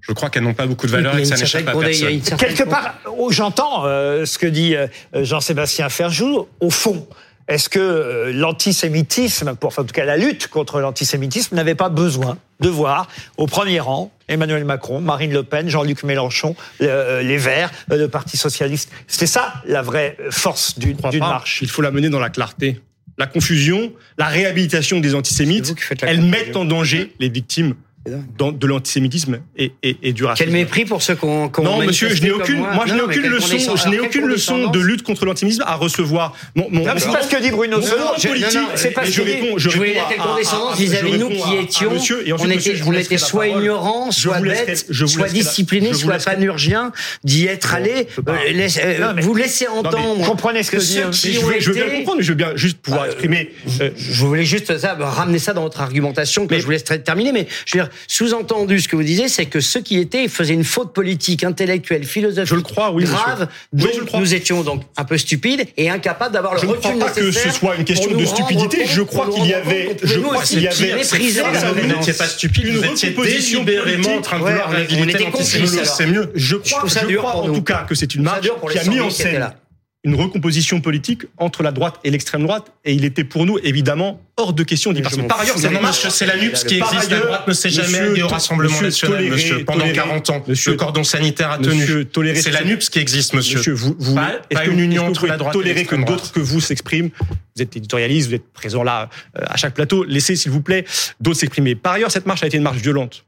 je 0.00 0.12
crois 0.12 0.30
qu'elles 0.30 0.42
n'ont 0.42 0.54
pas 0.54 0.66
beaucoup 0.66 0.86
de 0.86 0.92
valeur 0.92 1.16
et 1.16 1.22
que 1.22 1.28
ça 1.28 1.36
n'échappe 1.36 1.68
à 1.68 1.76
personne. 1.76 2.20
Quelque 2.20 2.64
part, 2.64 2.94
oh, 3.16 3.30
j'entends 3.30 3.84
euh, 3.84 4.24
ce 4.24 4.38
que 4.38 4.46
dit 4.46 4.74
euh, 4.74 4.86
Jean-Sébastien 5.14 5.88
Ferjou. 5.88 6.46
Au 6.60 6.70
fond, 6.70 7.06
est-ce 7.46 7.68
que 7.68 7.78
euh, 7.78 8.32
l'antisémitisme, 8.32 9.54
pour, 9.54 9.68
enfin, 9.68 9.82
en 9.82 9.84
tout 9.84 9.92
cas 9.92 10.04
la 10.04 10.16
lutte 10.16 10.48
contre 10.48 10.80
l'antisémitisme, 10.80 11.56
n'avait 11.56 11.74
pas 11.74 11.88
besoin 11.88 12.38
de 12.60 12.68
voir 12.68 13.08
au 13.36 13.46
premier 13.46 13.80
rang 13.80 14.12
Emmanuel 14.28 14.64
Macron, 14.64 15.00
Marine 15.00 15.32
Le 15.32 15.42
Pen, 15.42 15.68
Jean-Luc 15.68 16.02
Mélenchon, 16.02 16.54
les 16.80 17.38
Verts, 17.38 17.70
le 17.88 18.08
Parti 18.08 18.36
socialiste 18.36 18.90
C'était 19.06 19.26
ça 19.26 19.54
la 19.66 19.80
vraie 19.80 20.16
force 20.30 20.78
d'une 20.78 20.98
marche. 21.18 21.60
Il 21.62 21.70
faut 21.70 21.82
la 21.82 21.90
mener 21.90 22.10
dans 22.10 22.20
la 22.20 22.28
clarté. 22.28 22.80
La 23.16 23.26
confusion, 23.26 23.92
la 24.18 24.26
réhabilitation 24.26 25.00
des 25.00 25.14
antisémites, 25.14 25.74
elles 26.02 26.20
mettent 26.20 26.56
en 26.56 26.64
danger 26.64 27.14
les 27.20 27.28
victimes 27.28 27.74
de 28.38 28.66
l'antisémitisme 28.66 29.40
et, 29.56 29.72
et, 29.82 29.96
et, 30.02 30.12
du 30.12 30.24
racisme. 30.24 30.44
Quel 30.44 30.52
mépris 30.52 30.84
pour 30.84 31.02
ceux 31.02 31.16
qu'on 31.16 31.48
qu 31.48 31.62
Non, 31.62 31.78
monsieur, 31.82 32.08
je 32.08 32.22
n'ai 32.22 32.30
aucune, 32.30 32.58
moi, 32.58 32.84
je 32.86 32.94
n'ai 32.94 33.00
aucune 33.00 33.26
leçon, 33.26 33.76
je 33.76 33.88
n'ai 33.88 34.00
aucune 34.00 34.26
leçon 34.26 34.68
de 34.68 34.78
lutte 34.78 35.02
contre 35.02 35.24
l'antisémitisme 35.24 35.64
à 35.66 35.74
recevoir. 35.74 36.34
Mon, 36.54 36.68
mon, 36.70 36.84
c'est 36.96 37.12
pas 37.12 37.22
ce 37.22 37.28
que 37.28 37.40
dit 37.40 37.50
Bruno 37.50 37.80
Solo. 37.80 38.04
C'est 38.74 38.90
pas 38.90 39.04
ce 39.04 39.16
que 39.16 39.22
réponds, 39.22 39.58
je, 39.58 39.70
je 39.70 39.76
voulais 39.76 39.96
quelle 40.08 40.18
condescendance 40.18 40.78
vis-à-vis 40.78 41.18
nous 41.18 41.30
qui 41.30 41.56
étions. 41.62 41.90
on 42.38 42.50
était, 42.50 42.74
on 42.86 42.92
était 42.92 43.18
soit 43.18 43.48
ignorants, 43.48 44.10
soit 44.10 44.40
bêtes, 44.40 44.86
soit 44.92 45.28
disciplinés, 45.28 45.94
soit 45.94 46.18
panurgiens 46.24 46.92
d'y 47.24 47.46
être 47.46 47.74
allés. 47.74 48.08
Vous 49.20 49.34
laissez 49.34 49.66
entendre. 49.68 50.24
Comprenez 50.24 50.62
ce 50.62 50.70
que 50.70 50.78
je 50.78 50.86
dis. 51.10 51.34
Je 51.34 51.70
veux 51.70 51.74
bien 51.74 51.90
comprendre, 51.90 52.18
mais 52.18 52.24
je 52.24 52.32
veux 52.32 52.36
bien 52.36 52.52
juste 52.54 52.78
pouvoir 52.78 53.06
exprimer. 53.06 53.52
Je 53.96 54.24
voulais 54.24 54.44
juste 54.44 54.72
ramener 55.00 55.38
ça 55.38 55.52
dans 55.52 55.62
votre 55.62 55.80
argumentation 55.80 56.46
que 56.46 56.58
je 56.58 56.64
vous 56.64 56.70
laisse 56.70 56.84
terminer, 56.84 57.32
mais 57.32 57.46
je 57.66 57.76
veux 57.76 57.84
dire 57.84 57.90
sous-entendu, 58.06 58.80
ce 58.80 58.88
que 58.88 58.96
vous 58.96 59.02
disiez, 59.02 59.28
c'est 59.28 59.46
que 59.46 59.60
ceux 59.60 59.80
qui 59.80 59.98
étaient 59.98 60.28
faisaient 60.28 60.54
une 60.54 60.64
faute 60.64 60.92
politique, 60.92 61.44
intellectuelle, 61.44 62.04
philosophique, 62.04 62.48
je 62.50 62.54
le 62.54 62.62
crois, 62.62 62.90
oui, 62.90 63.04
grave. 63.04 63.48
Donc 63.72 63.90
nous 64.14 64.34
étions 64.34 64.62
donc 64.62 64.82
un 64.96 65.04
peu 65.04 65.18
stupides 65.18 65.66
et 65.76 65.90
incapables 65.90 66.32
d'avoir 66.32 66.54
le 66.54 66.60
recul 66.60 66.74
nécessaire. 66.74 66.88
Je 66.88 66.90
ne 66.90 66.98
crois 66.98 67.08
pas 67.08 67.14
que 67.14 67.32
ce 67.32 67.50
soit 67.50 67.76
une 67.76 67.84
question 67.84 68.16
de 68.16 68.24
stupidité. 68.24 68.86
Je 68.86 69.02
crois 69.02 69.28
qu'il 69.28 69.46
y 69.46 69.54
avait, 69.54 69.96
je 70.02 70.20
crois 70.20 70.42
qu'il 70.42 70.62
y 70.62 70.68
avait. 70.68 71.02
Vous 71.02 71.86
n'étiez 71.86 72.12
pas 72.12 72.26
stupide, 72.26 72.66
vous 72.68 72.84
étiez 72.84 73.10
délibérément 73.10 74.16
en 74.16 74.20
train 74.20 74.38
de 74.38 74.44
vouloir 74.44 74.72
l'antisémitisme. 74.72 75.84
C'est 75.84 76.06
mieux. 76.06 76.30
Je 76.34 76.56
crois, 76.56 77.36
en 77.36 77.52
tout 77.52 77.62
cas 77.62 77.84
que 77.88 77.94
c'est 77.94 78.14
une 78.14 78.22
marche 78.22 78.48
qui 78.70 78.78
a 78.78 78.84
mis 78.84 79.00
en 79.00 79.10
scène 79.10 79.50
une 80.08 80.14
recomposition 80.14 80.80
politique 80.80 81.22
entre 81.36 81.62
la 81.62 81.70
droite 81.70 82.00
et 82.02 82.10
l'extrême 82.10 82.42
droite, 82.42 82.72
et 82.84 82.92
il 82.92 83.04
était 83.04 83.24
pour 83.24 83.44
nous 83.44 83.58
évidemment 83.62 84.20
hors 84.36 84.52
de 84.52 84.62
question 84.62 84.92
d'y 84.92 85.02
participer. 85.02 85.28
Par 85.28 85.40
ailleurs, 85.40 85.58
c'est 85.58 86.26
la 86.26 86.36
NUPS 86.36 86.64
qui 86.64 86.78
existe. 86.78 87.10
La 87.10 87.20
droite 87.20 87.48
ne 87.48 87.52
s'est 87.52 87.70
jamais 87.70 87.98
alliée 87.98 88.22
au 88.22 88.28
Rassemblement 88.28 88.80
national, 88.80 89.24
monsieur. 89.24 89.64
Pendant 89.64 89.90
40 89.90 90.30
ans, 90.30 90.44
le 90.46 90.72
cordon 90.74 91.04
sanitaire 91.04 91.50
a 91.50 91.58
tenu. 91.58 92.06
C'est 92.36 92.50
la 92.50 92.64
NUPS 92.64 92.88
qui 92.88 92.98
existe, 92.98 93.34
monsieur. 93.34 93.58
Monsieur, 93.58 93.72
vous, 93.74 93.96
vous 93.98 94.14
pas, 94.14 94.64
une 94.66 94.78
union 94.78 95.06
entre 95.06 95.26
la 95.26 95.36
droite 95.36 95.52
tolérer 95.52 95.84
que 95.84 95.96
d'autres 95.96 96.32
que 96.32 96.40
vous 96.40 96.60
s'expriment. 96.60 97.10
Vous 97.56 97.62
êtes 97.62 97.76
éditorialiste, 97.76 98.28
vous 98.28 98.34
êtes 98.36 98.52
présent 98.52 98.84
là 98.84 99.10
euh, 99.36 99.42
à 99.48 99.56
chaque 99.56 99.74
plateau. 99.74 100.04
Laissez, 100.04 100.36
s'il 100.36 100.52
vous 100.52 100.62
plaît, 100.62 100.84
d'autres 101.20 101.40
s'exprimer. 101.40 101.74
Par 101.74 101.94
ailleurs, 101.94 102.12
cette 102.12 102.24
marche 102.24 102.44
a 102.44 102.46
été 102.46 102.56
une 102.56 102.62
marche 102.62 102.78
violente. 102.78 103.24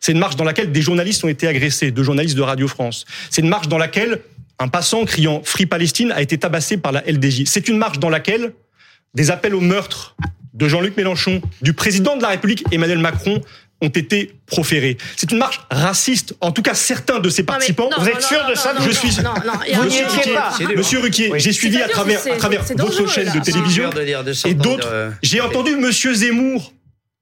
C'est 0.00 0.12
une 0.12 0.18
marche 0.18 0.36
dans 0.36 0.44
laquelle 0.44 0.70
des 0.70 0.82
journalistes 0.82 1.24
ont 1.24 1.28
été 1.28 1.48
agressés, 1.48 1.90
deux 1.90 2.04
journalistes 2.04 2.36
de 2.36 2.42
Radio 2.42 2.68
France. 2.68 3.06
C'est 3.28 3.42
une 3.42 3.48
marche 3.48 3.66
dans 3.66 3.78
laquelle 3.78 4.20
un 4.58 4.68
passant 4.68 5.04
criant 5.04 5.42
Free 5.44 5.66
Palestine 5.66 6.12
a 6.12 6.22
été 6.22 6.38
tabassé 6.38 6.76
par 6.76 6.92
la 6.92 7.02
LDJ. 7.02 7.44
C'est 7.46 7.68
une 7.68 7.78
marche 7.78 7.98
dans 7.98 8.10
laquelle 8.10 8.52
des 9.14 9.30
appels 9.30 9.54
au 9.54 9.60
meurtre 9.60 10.16
de 10.54 10.68
Jean-Luc 10.68 10.96
Mélenchon, 10.96 11.42
du 11.60 11.74
président 11.74 12.16
de 12.16 12.22
la 12.22 12.28
République 12.28 12.64
Emmanuel 12.72 12.98
Macron 12.98 13.42
ont 13.82 13.88
été 13.88 14.34
proférés. 14.46 14.96
C'est 15.16 15.32
une 15.32 15.38
marche 15.38 15.60
raciste. 15.70 16.34
En 16.40 16.50
tout 16.50 16.62
cas, 16.62 16.72
certains 16.74 17.20
de 17.20 17.28
ses 17.28 17.42
participants. 17.42 17.90
vous 17.98 18.08
êtes 18.08 18.22
sûr 18.22 18.42
de 18.48 18.54
ça 18.54 18.74
Je 18.80 18.90
suis. 18.90 19.22
Non, 19.22 19.34
non, 19.44 19.84
Monsieur 19.84 20.06
Ruquier, 20.08 20.76
Monsieur 20.76 21.00
Ruquier, 21.00 21.32
j'ai 21.36 21.52
suivi 21.52 21.82
à 21.82 21.88
travers, 21.88 22.20
à 22.26 22.36
travers 22.36 22.64
votre 22.76 23.06
chaîne 23.06 23.32
de 23.32 23.40
télévision 23.40 23.90
et 24.46 24.54
d'autres. 24.54 25.12
J'ai 25.22 25.40
entendu 25.40 25.76
Monsieur 25.76 26.14
Zemmour, 26.14 26.72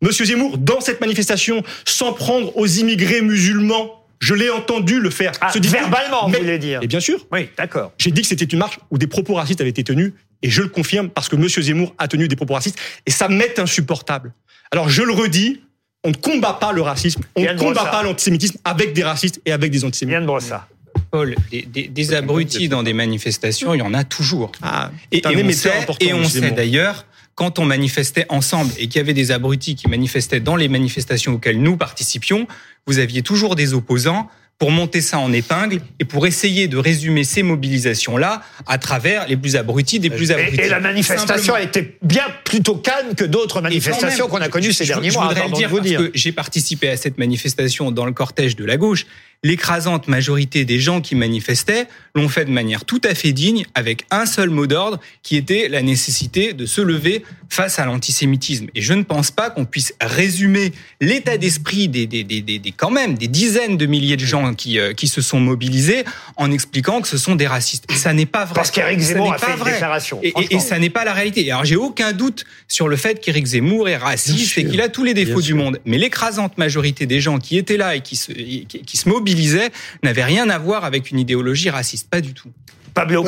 Monsieur 0.00 0.24
Zemmour, 0.24 0.58
dans 0.58 0.80
cette 0.80 1.00
manifestation, 1.00 1.62
s'en 1.84 2.12
prendre 2.12 2.56
aux 2.56 2.66
immigrés 2.66 3.20
musulmans 3.20 4.03
je 4.24 4.32
l'ai 4.32 4.48
entendu 4.48 5.00
le 5.00 5.10
faire. 5.10 5.32
Ah, 5.42 5.52
verbalement, 5.54 6.28
vous 6.28 6.38
voulez 6.38 6.58
dire 6.58 6.80
Et 6.82 6.86
bien 6.86 7.00
sûr. 7.00 7.26
Oui, 7.30 7.50
d'accord. 7.58 7.92
J'ai 7.98 8.10
dit 8.10 8.22
que 8.22 8.26
c'était 8.26 8.46
une 8.46 8.58
marche 8.58 8.78
où 8.90 8.96
des 8.96 9.06
propos 9.06 9.34
racistes 9.34 9.60
avaient 9.60 9.68
été 9.68 9.84
tenus, 9.84 10.12
et 10.42 10.48
je 10.48 10.62
le 10.62 10.68
confirme 10.68 11.10
parce 11.10 11.28
que 11.28 11.36
M. 11.36 11.46
Zemmour 11.46 11.94
a 11.98 12.08
tenu 12.08 12.26
des 12.26 12.34
propos 12.34 12.54
racistes, 12.54 12.78
et 13.04 13.10
ça 13.10 13.28
m'est 13.28 13.58
insupportable. 13.58 14.32
Alors 14.72 14.88
je 14.88 15.02
le 15.02 15.12
redis, 15.12 15.60
on 16.04 16.08
ne 16.08 16.14
combat 16.14 16.54
pas 16.54 16.72
le 16.72 16.80
racisme, 16.80 17.20
on 17.36 17.42
ne 17.42 17.52
combat 17.58 17.84
pas 17.84 18.02
l'antisémitisme 18.02 18.56
avec 18.64 18.94
des 18.94 19.04
racistes 19.04 19.42
et 19.44 19.52
avec 19.52 19.70
des 19.70 19.84
antisémites. 19.84 20.14
Yann 20.14 20.24
Brossard. 20.24 20.68
Paul, 21.10 21.34
des, 21.50 22.14
abrutis 22.14 22.68
dans 22.68 22.82
des 22.82 22.94
manifestations, 22.94 23.74
il 23.74 23.78
y 23.78 23.82
en 23.82 23.92
a 23.92 24.04
toujours. 24.04 24.52
Ah, 24.62 24.90
et, 25.12 25.22
on 25.26 25.50
sait, 25.52 25.86
et 26.00 26.14
on 26.14 26.24
sait 26.24 26.50
d'ailleurs 26.52 27.04
quand 27.34 27.58
on 27.58 27.64
manifestait 27.64 28.26
ensemble 28.28 28.72
et 28.78 28.88
qu'il 28.88 28.96
y 28.96 29.00
avait 29.00 29.14
des 29.14 29.32
abrutis 29.32 29.74
qui 29.74 29.88
manifestaient 29.88 30.40
dans 30.40 30.56
les 30.56 30.68
manifestations 30.68 31.34
auxquelles 31.34 31.60
nous 31.60 31.76
participions, 31.76 32.46
vous 32.86 32.98
aviez 32.98 33.22
toujours 33.22 33.56
des 33.56 33.74
opposants 33.74 34.28
pour 34.58 34.70
monter 34.70 35.00
ça 35.00 35.18
en 35.18 35.32
épingle 35.32 35.80
et 35.99 36.04
pour 36.04 36.26
essayer 36.26 36.68
de 36.68 36.76
résumer 36.76 37.25
ces 37.25 37.42
mobilisations-là 37.42 38.42
à 38.66 38.78
travers 38.78 39.26
les 39.26 39.37
plus 39.37 39.56
abrutis 39.56 39.99
des 39.99 40.11
plus 40.11 40.30
abrutis. 40.32 40.61
Et, 40.61 40.68
la 40.68 40.80
manifestation 40.80 41.54
a 41.54 41.62
été 41.62 41.99
bien 42.02 42.25
plutôt 42.44 42.76
calme 42.76 43.14
que 43.14 43.25
d'autres 43.25 43.61
manifestations 43.61 44.28
qu'on 44.28 44.40
a 44.40 44.49
connues 44.49 44.73
ces 44.73 44.87
derniers 44.87 45.11
mois. 45.11 45.28
Je 45.34 45.34
voudrais 45.34 45.50
dire, 45.50 45.70
parce 45.70 46.08
que 46.08 46.11
j'ai 46.14 46.32
participé 46.32 46.88
à 46.88 46.96
cette 46.96 47.18
manifestation 47.18 47.90
dans 47.90 48.06
le 48.06 48.12
cortège 48.12 48.56
de 48.56 48.64
la 48.64 48.76
gauche 48.76 49.06
l'écrasante 49.44 50.08
majorité 50.08 50.64
des 50.64 50.80
gens 50.80 51.00
qui 51.00 51.14
manifestaient 51.14 51.87
l'ont 52.16 52.28
fait 52.28 52.46
de 52.46 52.50
manière 52.50 52.84
tout 52.84 53.00
à 53.04 53.14
fait 53.14 53.32
digne, 53.32 53.64
avec 53.75 54.04
un 54.11 54.26
seul 54.26 54.50
mot 54.50 54.66
d'ordre, 54.66 54.99
qui 55.23 55.37
était 55.37 55.68
la 55.68 55.82
nécessité 55.82 56.54
de 56.54 56.66
se 56.66 56.80
lever 56.80 57.23
face 57.50 57.78
à 57.78 57.84
l'antisémitisme. 57.84 58.66
Et 58.75 58.80
je 58.80 58.94
ne 58.94 59.02
pense 59.02 59.30
pas 59.30 59.50
qu'on 59.50 59.66
puisse 59.66 59.94
résumer 60.00 60.73
l'état 61.00 61.37
d'esprit 61.37 61.88
des, 61.88 62.06
des, 62.06 62.25
des, 62.25 62.40
des, 62.40 62.73
quand 62.73 62.90
même 62.90 63.16
des 63.16 63.28
dizaines 63.28 63.76
de 63.76 63.87
milliers 63.87 64.16
de 64.16 64.25
gens 64.25 64.43
qui, 64.52 64.78
euh, 64.78 64.92
qui 64.92 65.06
se 65.06 65.20
sont 65.22 65.38
mobilisés 65.38 66.04
en 66.36 66.50
expliquant 66.50 67.00
que 67.00 67.08
ce 67.08 67.18
sont 67.18 67.36
des 67.36 67.46
racistes. 67.46 67.84
Ça 67.92 68.12
n'est 68.12 68.26
pas 68.26 68.44
vrai. 68.44 68.54
Parce 68.54 68.70
qu'Éric 68.70 68.98
Zemmour 68.98 69.32
a 69.32 69.38
fait 69.38 69.56
une 69.56 69.64
déclaration. 69.64 70.20
Et, 70.22 70.34
et, 70.50 70.58
ça 70.58 70.78
n'est 70.78 70.90
pas 70.90 71.04
la 71.04 71.12
réalité. 71.12 71.50
Alors 71.50 71.64
j'ai 71.64 71.76
aucun 71.76 72.12
doute 72.12 72.44
sur 72.66 72.88
le 72.88 72.96
fait 72.96 73.20
qu'Éric 73.20 73.46
Zemmour 73.46 73.88
est 73.88 73.96
raciste 73.96 74.58
et 74.58 74.66
qu'il 74.66 74.80
a 74.80 74.88
tous 74.88 75.04
les 75.04 75.14
défauts 75.14 75.40
du 75.40 75.54
monde. 75.54 75.78
Mais 75.84 75.98
l'écrasante 75.98 76.58
majorité 76.58 77.06
des 77.06 77.20
gens 77.20 77.38
qui 77.38 77.56
étaient 77.56 77.76
là 77.76 77.94
et 77.94 78.00
qui 78.00 78.16
se, 78.16 78.32
qui, 78.32 78.66
qui 78.66 78.96
se 78.96 79.08
mobilisent 79.08 79.44
disait 79.44 79.70
n'avait 80.02 80.24
rien 80.24 80.48
à 80.48 80.58
voir 80.58 80.84
avec 80.84 81.10
une 81.10 81.18
idéologie 81.18 81.70
raciste, 81.70 82.08
pas 82.08 82.20
du 82.20 82.34
tout. 82.34 82.50
Pablo. 82.94 83.24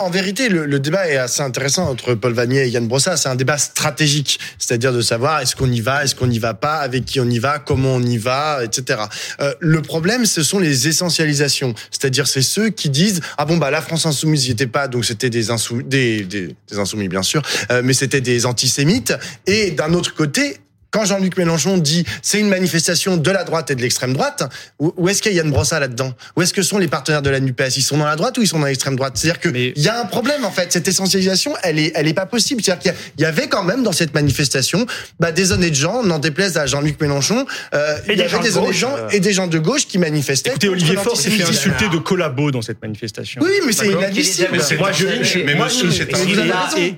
En, 0.00 0.10
vérité, 0.10 0.48
le, 0.48 0.78
débat 0.80 1.08
est 1.08 1.16
assez 1.16 1.40
intéressant 1.40 1.88
entre 1.88 2.14
Paul 2.14 2.32
Vanier 2.32 2.66
et 2.66 2.68
Yann 2.68 2.88
Brossa. 2.88 3.16
C'est 3.16 3.28
un 3.28 3.36
débat 3.36 3.58
stratégique, 3.58 4.40
c'est-à-dire 4.58 4.92
de 4.92 5.00
savoir 5.00 5.40
est-ce 5.40 5.54
qu'on 5.54 5.70
y 5.70 5.80
va, 5.80 6.02
est-ce 6.02 6.16
qu'on 6.16 6.26
n'y 6.26 6.40
va 6.40 6.54
pas, 6.54 6.78
avec 6.78 7.04
qui 7.04 7.20
on 7.20 7.30
y 7.30 7.38
va, 7.38 7.60
comment 7.60 7.94
on 7.94 8.02
y 8.02 8.18
va, 8.18 8.64
etc. 8.64 9.02
Euh, 9.40 9.54
le 9.60 9.82
problème, 9.82 10.26
ce 10.26 10.42
sont 10.42 10.58
les 10.58 10.88
essentialisations, 10.88 11.74
c'est-à-dire 11.92 12.26
c'est 12.26 12.42
ceux 12.42 12.70
qui 12.70 12.90
disent 12.90 13.20
ah 13.38 13.44
bon 13.44 13.56
bah 13.56 13.70
la 13.70 13.80
France 13.80 14.04
insoumise 14.04 14.46
n'y 14.46 14.50
était 14.50 14.66
pas, 14.66 14.88
donc 14.88 15.04
c'était 15.04 15.30
des, 15.30 15.50
insoumis, 15.50 15.84
des, 15.84 16.24
des, 16.24 16.56
insoumis 16.76 17.08
bien 17.08 17.22
sûr, 17.22 17.40
euh, 17.70 17.82
mais 17.84 17.92
c'était 17.92 18.20
des 18.20 18.46
antisémites. 18.46 19.14
Et 19.46 19.70
d'un 19.70 19.92
autre 19.94 20.14
côté, 20.14 20.58
quand 20.94 21.04
Jean-Luc 21.04 21.36
Mélenchon 21.36 21.76
dit 21.76 22.04
c'est 22.22 22.38
une 22.38 22.48
manifestation 22.48 23.16
de 23.16 23.30
la 23.32 23.42
droite 23.42 23.68
et 23.72 23.74
de 23.74 23.82
l'extrême 23.82 24.12
droite, 24.12 24.44
où, 24.78 25.08
est-ce 25.08 25.20
qu'il 25.20 25.32
y 25.32 25.34
a 25.34 25.38
Yann 25.38 25.50
Brossa 25.50 25.80
là-dedans? 25.80 26.14
Où 26.36 26.42
est-ce 26.42 26.54
que 26.54 26.62
sont 26.62 26.78
les 26.78 26.86
partenaires 26.86 27.20
de 27.20 27.30
la 27.30 27.40
NUPES? 27.40 27.76
Ils 27.76 27.82
sont 27.82 27.98
dans 27.98 28.04
la 28.04 28.14
droite 28.14 28.38
ou 28.38 28.42
ils 28.42 28.46
sont 28.46 28.60
dans 28.60 28.66
l'extrême 28.66 28.94
droite? 28.94 29.14
C'est-à-dire 29.16 29.40
qu'il 29.40 29.72
y 29.76 29.88
a 29.88 30.00
un 30.00 30.04
problème 30.04 30.44
en 30.44 30.52
fait. 30.52 30.72
Cette 30.72 30.86
essentialisation, 30.86 31.52
elle 31.64 31.80
est, 31.80 31.90
elle 31.96 32.06
est 32.06 32.14
pas 32.14 32.26
possible. 32.26 32.62
C'est-à-dire 32.62 32.94
qu'il 32.94 33.22
y 33.22 33.24
avait 33.24 33.48
quand 33.48 33.64
même 33.64 33.82
dans 33.82 33.90
cette 33.90 34.14
manifestation 34.14 34.86
bah, 35.18 35.32
des 35.32 35.50
honnêtes 35.50 35.74
gens, 35.74 36.04
n'en 36.04 36.20
déplaise 36.20 36.56
à 36.58 36.66
Jean-Luc 36.66 37.00
Mélenchon, 37.00 37.44
euh, 37.74 37.96
il 38.08 38.16
y 38.16 38.22
avait 38.22 38.38
des 38.38 38.56
honnêtes 38.56 38.72
gens 38.72 38.94
euh. 38.96 39.08
et 39.10 39.18
des 39.18 39.32
gens 39.32 39.48
de 39.48 39.58
gauche 39.58 39.88
qui 39.88 39.98
manifestaient. 39.98 40.50
Écoutez, 40.50 40.68
Olivier 40.68 40.94
Faure 40.94 41.16
s'est 41.16 41.30
fait 41.30 41.42
insulter 41.42 41.88
de 41.88 41.98
collabo 41.98 42.52
dans 42.52 42.62
cette 42.62 42.80
manifestation. 42.80 43.42
Oui, 43.42 43.50
mais 43.66 43.72
c'est 43.72 43.88
inadmissible. 43.88 44.60
Moi, 44.78 44.90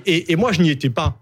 et 0.05 0.35
moi, 0.35 0.51
je 0.51 0.61
n'y 0.61 0.69
étais 0.69 0.91
pas. 0.91 1.17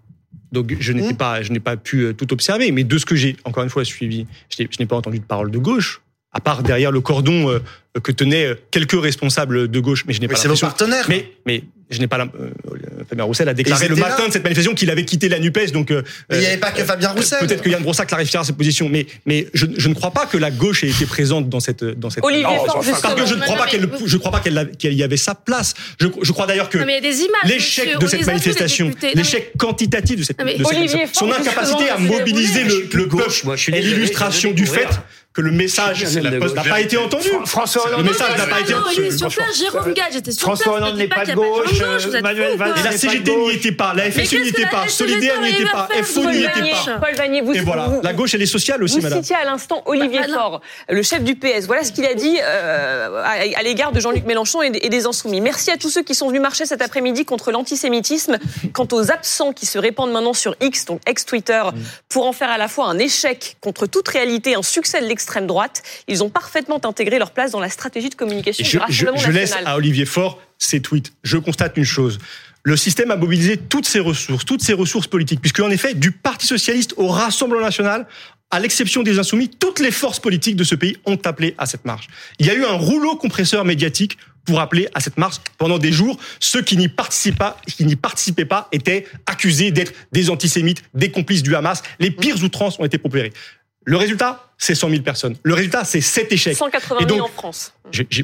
Donc 0.51 0.75
je 0.79 0.93
n'étais 0.93 1.13
mmh. 1.13 1.17
pas, 1.17 1.41
je 1.41 1.51
n'ai 1.51 1.59
pas 1.59 1.77
pu 1.77 2.01
euh, 2.01 2.13
tout 2.13 2.31
observer, 2.33 2.71
mais 2.71 2.83
de 2.83 2.97
ce 2.97 3.05
que 3.05 3.15
j'ai 3.15 3.35
encore 3.43 3.63
une 3.63 3.69
fois 3.69 3.83
suivi, 3.85 4.25
je 4.49 4.63
n'ai 4.79 4.85
pas 4.85 4.95
entendu 4.95 5.19
de 5.19 5.25
parole 5.25 5.51
de 5.51 5.57
gauche, 5.57 6.01
à 6.31 6.39
part 6.39 6.63
derrière 6.63 6.91
le 6.91 7.01
cordon 7.01 7.49
euh, 7.49 7.59
que 8.01 8.11
tenaient 8.11 8.47
euh, 8.47 8.55
quelques 8.71 8.99
responsables 9.01 9.67
de 9.67 9.79
gauche, 9.79 10.05
mais 10.05 10.13
je 10.13 10.21
n'ai 10.21 10.27
pas 10.27 10.33
l'impression. 10.33 10.55
C'est 10.55 10.65
vos 10.65 10.71
partenaires. 10.71 11.05
Mais, 11.09 11.31
mais 11.45 11.63
je 11.89 11.99
n'ai 11.99 12.07
pas. 12.07 12.27
Euh, 13.05 13.09
Fabien 13.09 13.23
Roussel 13.25 13.49
a 13.49 13.53
déclaré 13.53 13.87
le 13.87 13.95
matin 13.95 14.27
de 14.27 14.33
cette 14.33 14.43
manifestation 14.43 14.75
qu'il 14.75 14.89
avait 14.89 15.05
quitté 15.05 15.29
la 15.29 15.39
Nupes, 15.39 15.71
donc. 15.71 15.91
Euh, 15.91 16.01
il 16.31 16.39
n'y 16.39 16.45
avait 16.45 16.57
pas 16.57 16.71
que 16.71 16.83
Fabien 16.83 17.09
Roussel. 17.09 17.39
Peut-être 17.39 17.61
que 17.61 17.69
Yann 17.69 17.83
Brossa 17.83 18.05
clarifiera 18.05 18.43
ses 18.43 18.53
positions, 18.53 18.89
mais 18.89 19.05
mais 19.25 19.47
je, 19.53 19.65
je, 19.77 19.89
ne 19.89 19.93
crois 19.93 20.11
pas 20.11 20.25
que 20.25 20.37
la 20.37 20.51
gauche 20.51 20.83
ait 20.83 20.89
été 20.89 21.05
présente 21.05 21.49
dans 21.49 21.59
cette 21.59 21.83
dans 21.83 22.09
cette. 22.09 22.23
Olivier 22.23 22.43
non, 22.43 22.65
parce 22.65 23.15
que 23.15 23.25
je 23.25 23.35
ne 23.35 23.41
crois 23.41 23.57
pas 23.57 23.67
qu'elle, 23.67 23.89
je 24.05 24.17
crois 24.17 24.31
pas 24.31 24.39
qu'elle 24.39 24.93
y 24.93 25.03
avait 25.03 25.17
sa 25.17 25.35
place. 25.35 25.73
Je, 25.99 26.07
je 26.21 26.31
crois 26.31 26.47
d'ailleurs 26.47 26.69
que 26.69 26.79
l'échec 27.45 27.99
de 27.99 28.07
cette 28.07 28.25
manifestation, 28.25 28.91
l'échec 29.13 29.53
quantitatif 29.57 30.19
de 30.19 30.23
cette, 30.23 30.39
de 30.39 30.63
cette 30.63 31.15
son 31.15 31.31
incapacité 31.31 31.89
à 31.89 31.97
mobiliser 31.97 32.63
le, 32.63 32.89
le 32.93 33.07
peuple 33.07 33.31
est 33.73 33.81
l'illustration 33.81 34.51
du 34.51 34.65
fait 34.65 34.87
que 35.35 35.41
le 35.41 35.51
message 35.51 36.05
n'a 36.15 36.63
pas 36.63 36.79
été 36.79 36.97
entendu. 36.97 37.27
François 37.43 37.87
Hollande, 37.87 37.99
le 37.99 38.05
message 38.05 38.37
n'a 38.37 38.47
pas 38.47 38.61
été 38.61 38.73
entendu. 38.73 39.09
Jérôme 39.53 39.93
Gall, 39.93 40.05
j'étais 40.13 40.31
sur 40.31 40.43
François 40.43 40.77
Hollande 40.77 40.95
n'est 40.95 41.09
pas 41.09 41.25
de 41.25 41.33
gauche, 41.33 41.81
Manuel 42.23 42.57
Valls. 42.57 42.73
Et 42.79 42.83
la 42.83 42.97
CGT 42.97 43.35
n'y 43.35 43.51
était 43.51 43.73
pas, 43.73 43.93
la 43.93 44.09
FSU 44.09 44.41
n'y 44.41 44.49
était 44.49 44.65
pas, 44.67 44.87
Solidaire 44.87 45.41
n'y 45.41 45.49
était 45.49 45.65
pas, 45.65 45.89
FO 46.03 46.31
n'y 46.31 46.37
était 46.37 46.71
pas. 46.71 46.99
Paul 47.01 47.15
Vanier, 47.15 47.41
vous, 47.41 47.53
et 47.53 47.59
voilà, 47.59 47.99
la 48.01 48.13
gauche 48.13 48.33
elle 48.33 48.41
est 48.41 48.45
sociale 48.45 48.81
aussi, 48.81 49.01
madame. 49.01 49.19
Vous 49.19 49.23
citiez 49.23 49.35
à 49.35 49.43
l'instant 49.43 49.83
Olivier 49.85 50.21
bah, 50.21 50.33
Faure, 50.33 50.61
le 50.87 51.03
chef 51.03 51.21
du 51.21 51.35
PS. 51.35 51.65
Voilà 51.67 51.83
ce 51.83 51.91
qu'il 51.91 52.05
a 52.05 52.13
dit 52.13 52.37
euh, 52.41 53.21
à 53.23 53.63
l'égard 53.63 53.91
de 53.91 53.99
Jean-Luc 53.99 54.25
Mélenchon 54.25 54.61
et 54.61 54.89
des 54.89 55.05
Insoumis. 55.05 55.41
Merci 55.41 55.69
à 55.69 55.75
tous 55.75 55.89
ceux 55.89 56.03
qui 56.03 56.15
sont 56.15 56.29
venus 56.29 56.41
marcher 56.41 56.65
cet 56.65 56.81
après-midi 56.81 57.25
contre 57.25 57.51
l'antisémitisme. 57.51 58.37
Quant 58.71 58.87
aux 58.93 59.11
absents 59.11 59.51
qui 59.51 59.65
se 59.65 59.77
répandent 59.77 60.13
maintenant 60.13 60.33
sur 60.33 60.55
X, 60.61 60.85
donc 60.85 61.01
ex-Twitter, 61.05 61.61
pour 62.07 62.25
en 62.25 62.31
faire 62.31 62.49
à 62.49 62.57
la 62.57 62.69
fois 62.69 62.85
un 62.85 62.97
échec 62.99 63.57
contre 63.59 63.85
toute 63.85 64.07
réalité, 64.07 64.55
un 64.55 64.63
succès 64.63 65.01
de 65.01 65.07
l'extrême 65.07 65.24
droite, 65.47 65.83
ils 66.07 66.23
ont 66.23 66.29
parfaitement 66.29 66.79
intégré 66.83 67.19
leur 67.19 67.31
place 67.31 67.51
dans 67.51 67.59
la 67.59 67.69
stratégie 67.69 68.09
de 68.09 68.15
communication 68.15 68.65
je, 68.65 68.71
du 68.71 68.77
Rassemblement 68.77 69.17
je, 69.17 69.25
je 69.25 69.31
laisse 69.31 69.53
à 69.65 69.75
Olivier 69.75 70.05
Faure 70.05 70.39
ses 70.57 70.81
tweets. 70.81 71.13
Je 71.23 71.37
constate 71.37 71.77
une 71.77 71.83
chose. 71.83 72.19
Le 72.63 72.75
système 72.75 73.11
a 73.11 73.15
mobilisé 73.15 73.57
toutes 73.57 73.85
ses 73.85 73.99
ressources, 73.99 74.43
toutes 74.43 74.63
ses 74.63 74.73
ressources 74.73 75.07
politiques, 75.07 75.39
puisque 75.39 75.59
en 75.59 75.69
effet, 75.69 75.93
du 75.93 76.11
Parti 76.11 76.47
socialiste 76.47 76.95
au 76.97 77.07
Rassemblement 77.07 77.61
national, 77.61 78.07
à 78.49 78.59
l'exception 78.59 79.03
des 79.03 79.19
insoumis, 79.19 79.49
toutes 79.49 79.79
les 79.79 79.91
forces 79.91 80.19
politiques 80.19 80.55
de 80.55 80.63
ce 80.63 80.75
pays 80.75 80.97
ont 81.05 81.19
appelé 81.25 81.55
à 81.57 81.65
cette 81.65 81.85
marche. 81.85 82.07
Il 82.39 82.45
y 82.45 82.49
a 82.49 82.55
eu 82.55 82.65
un 82.65 82.73
rouleau 82.73 83.15
compresseur 83.17 83.65
médiatique 83.65 84.17
pour 84.45 84.59
appeler 84.59 84.87
à 84.93 84.99
cette 84.99 85.17
marche 85.17 85.37
pendant 85.57 85.77
des 85.77 85.91
jours. 85.91 86.17
Ceux 86.39 86.61
qui 86.61 86.77
n'y 86.77 86.87
participaient 86.87 87.37
pas, 87.37 87.57
qui 87.67 87.85
n'y 87.85 87.95
participaient 87.95 88.45
pas 88.45 88.67
étaient 88.71 89.05
accusés 89.25 89.71
d'être 89.71 89.93
des 90.11 90.29
antisémites, 90.29 90.83
des 90.93 91.11
complices 91.11 91.43
du 91.43 91.55
Hamas. 91.55 91.83
Les 91.99 92.11
pires 92.11 92.43
outrances 92.43 92.79
ont 92.79 92.85
été 92.85 92.97
propérées. 92.97 93.33
Le 93.85 93.97
résultat, 93.97 94.49
c'est 94.57 94.75
100 94.75 94.89
000 94.89 95.01
personnes. 95.03 95.35
Le 95.43 95.53
résultat, 95.53 95.83
c'est 95.85 96.01
cet 96.01 96.31
échec. 96.31 96.57
180 96.57 97.07
000 97.07 97.19
en 97.21 97.27
France. 97.27 97.73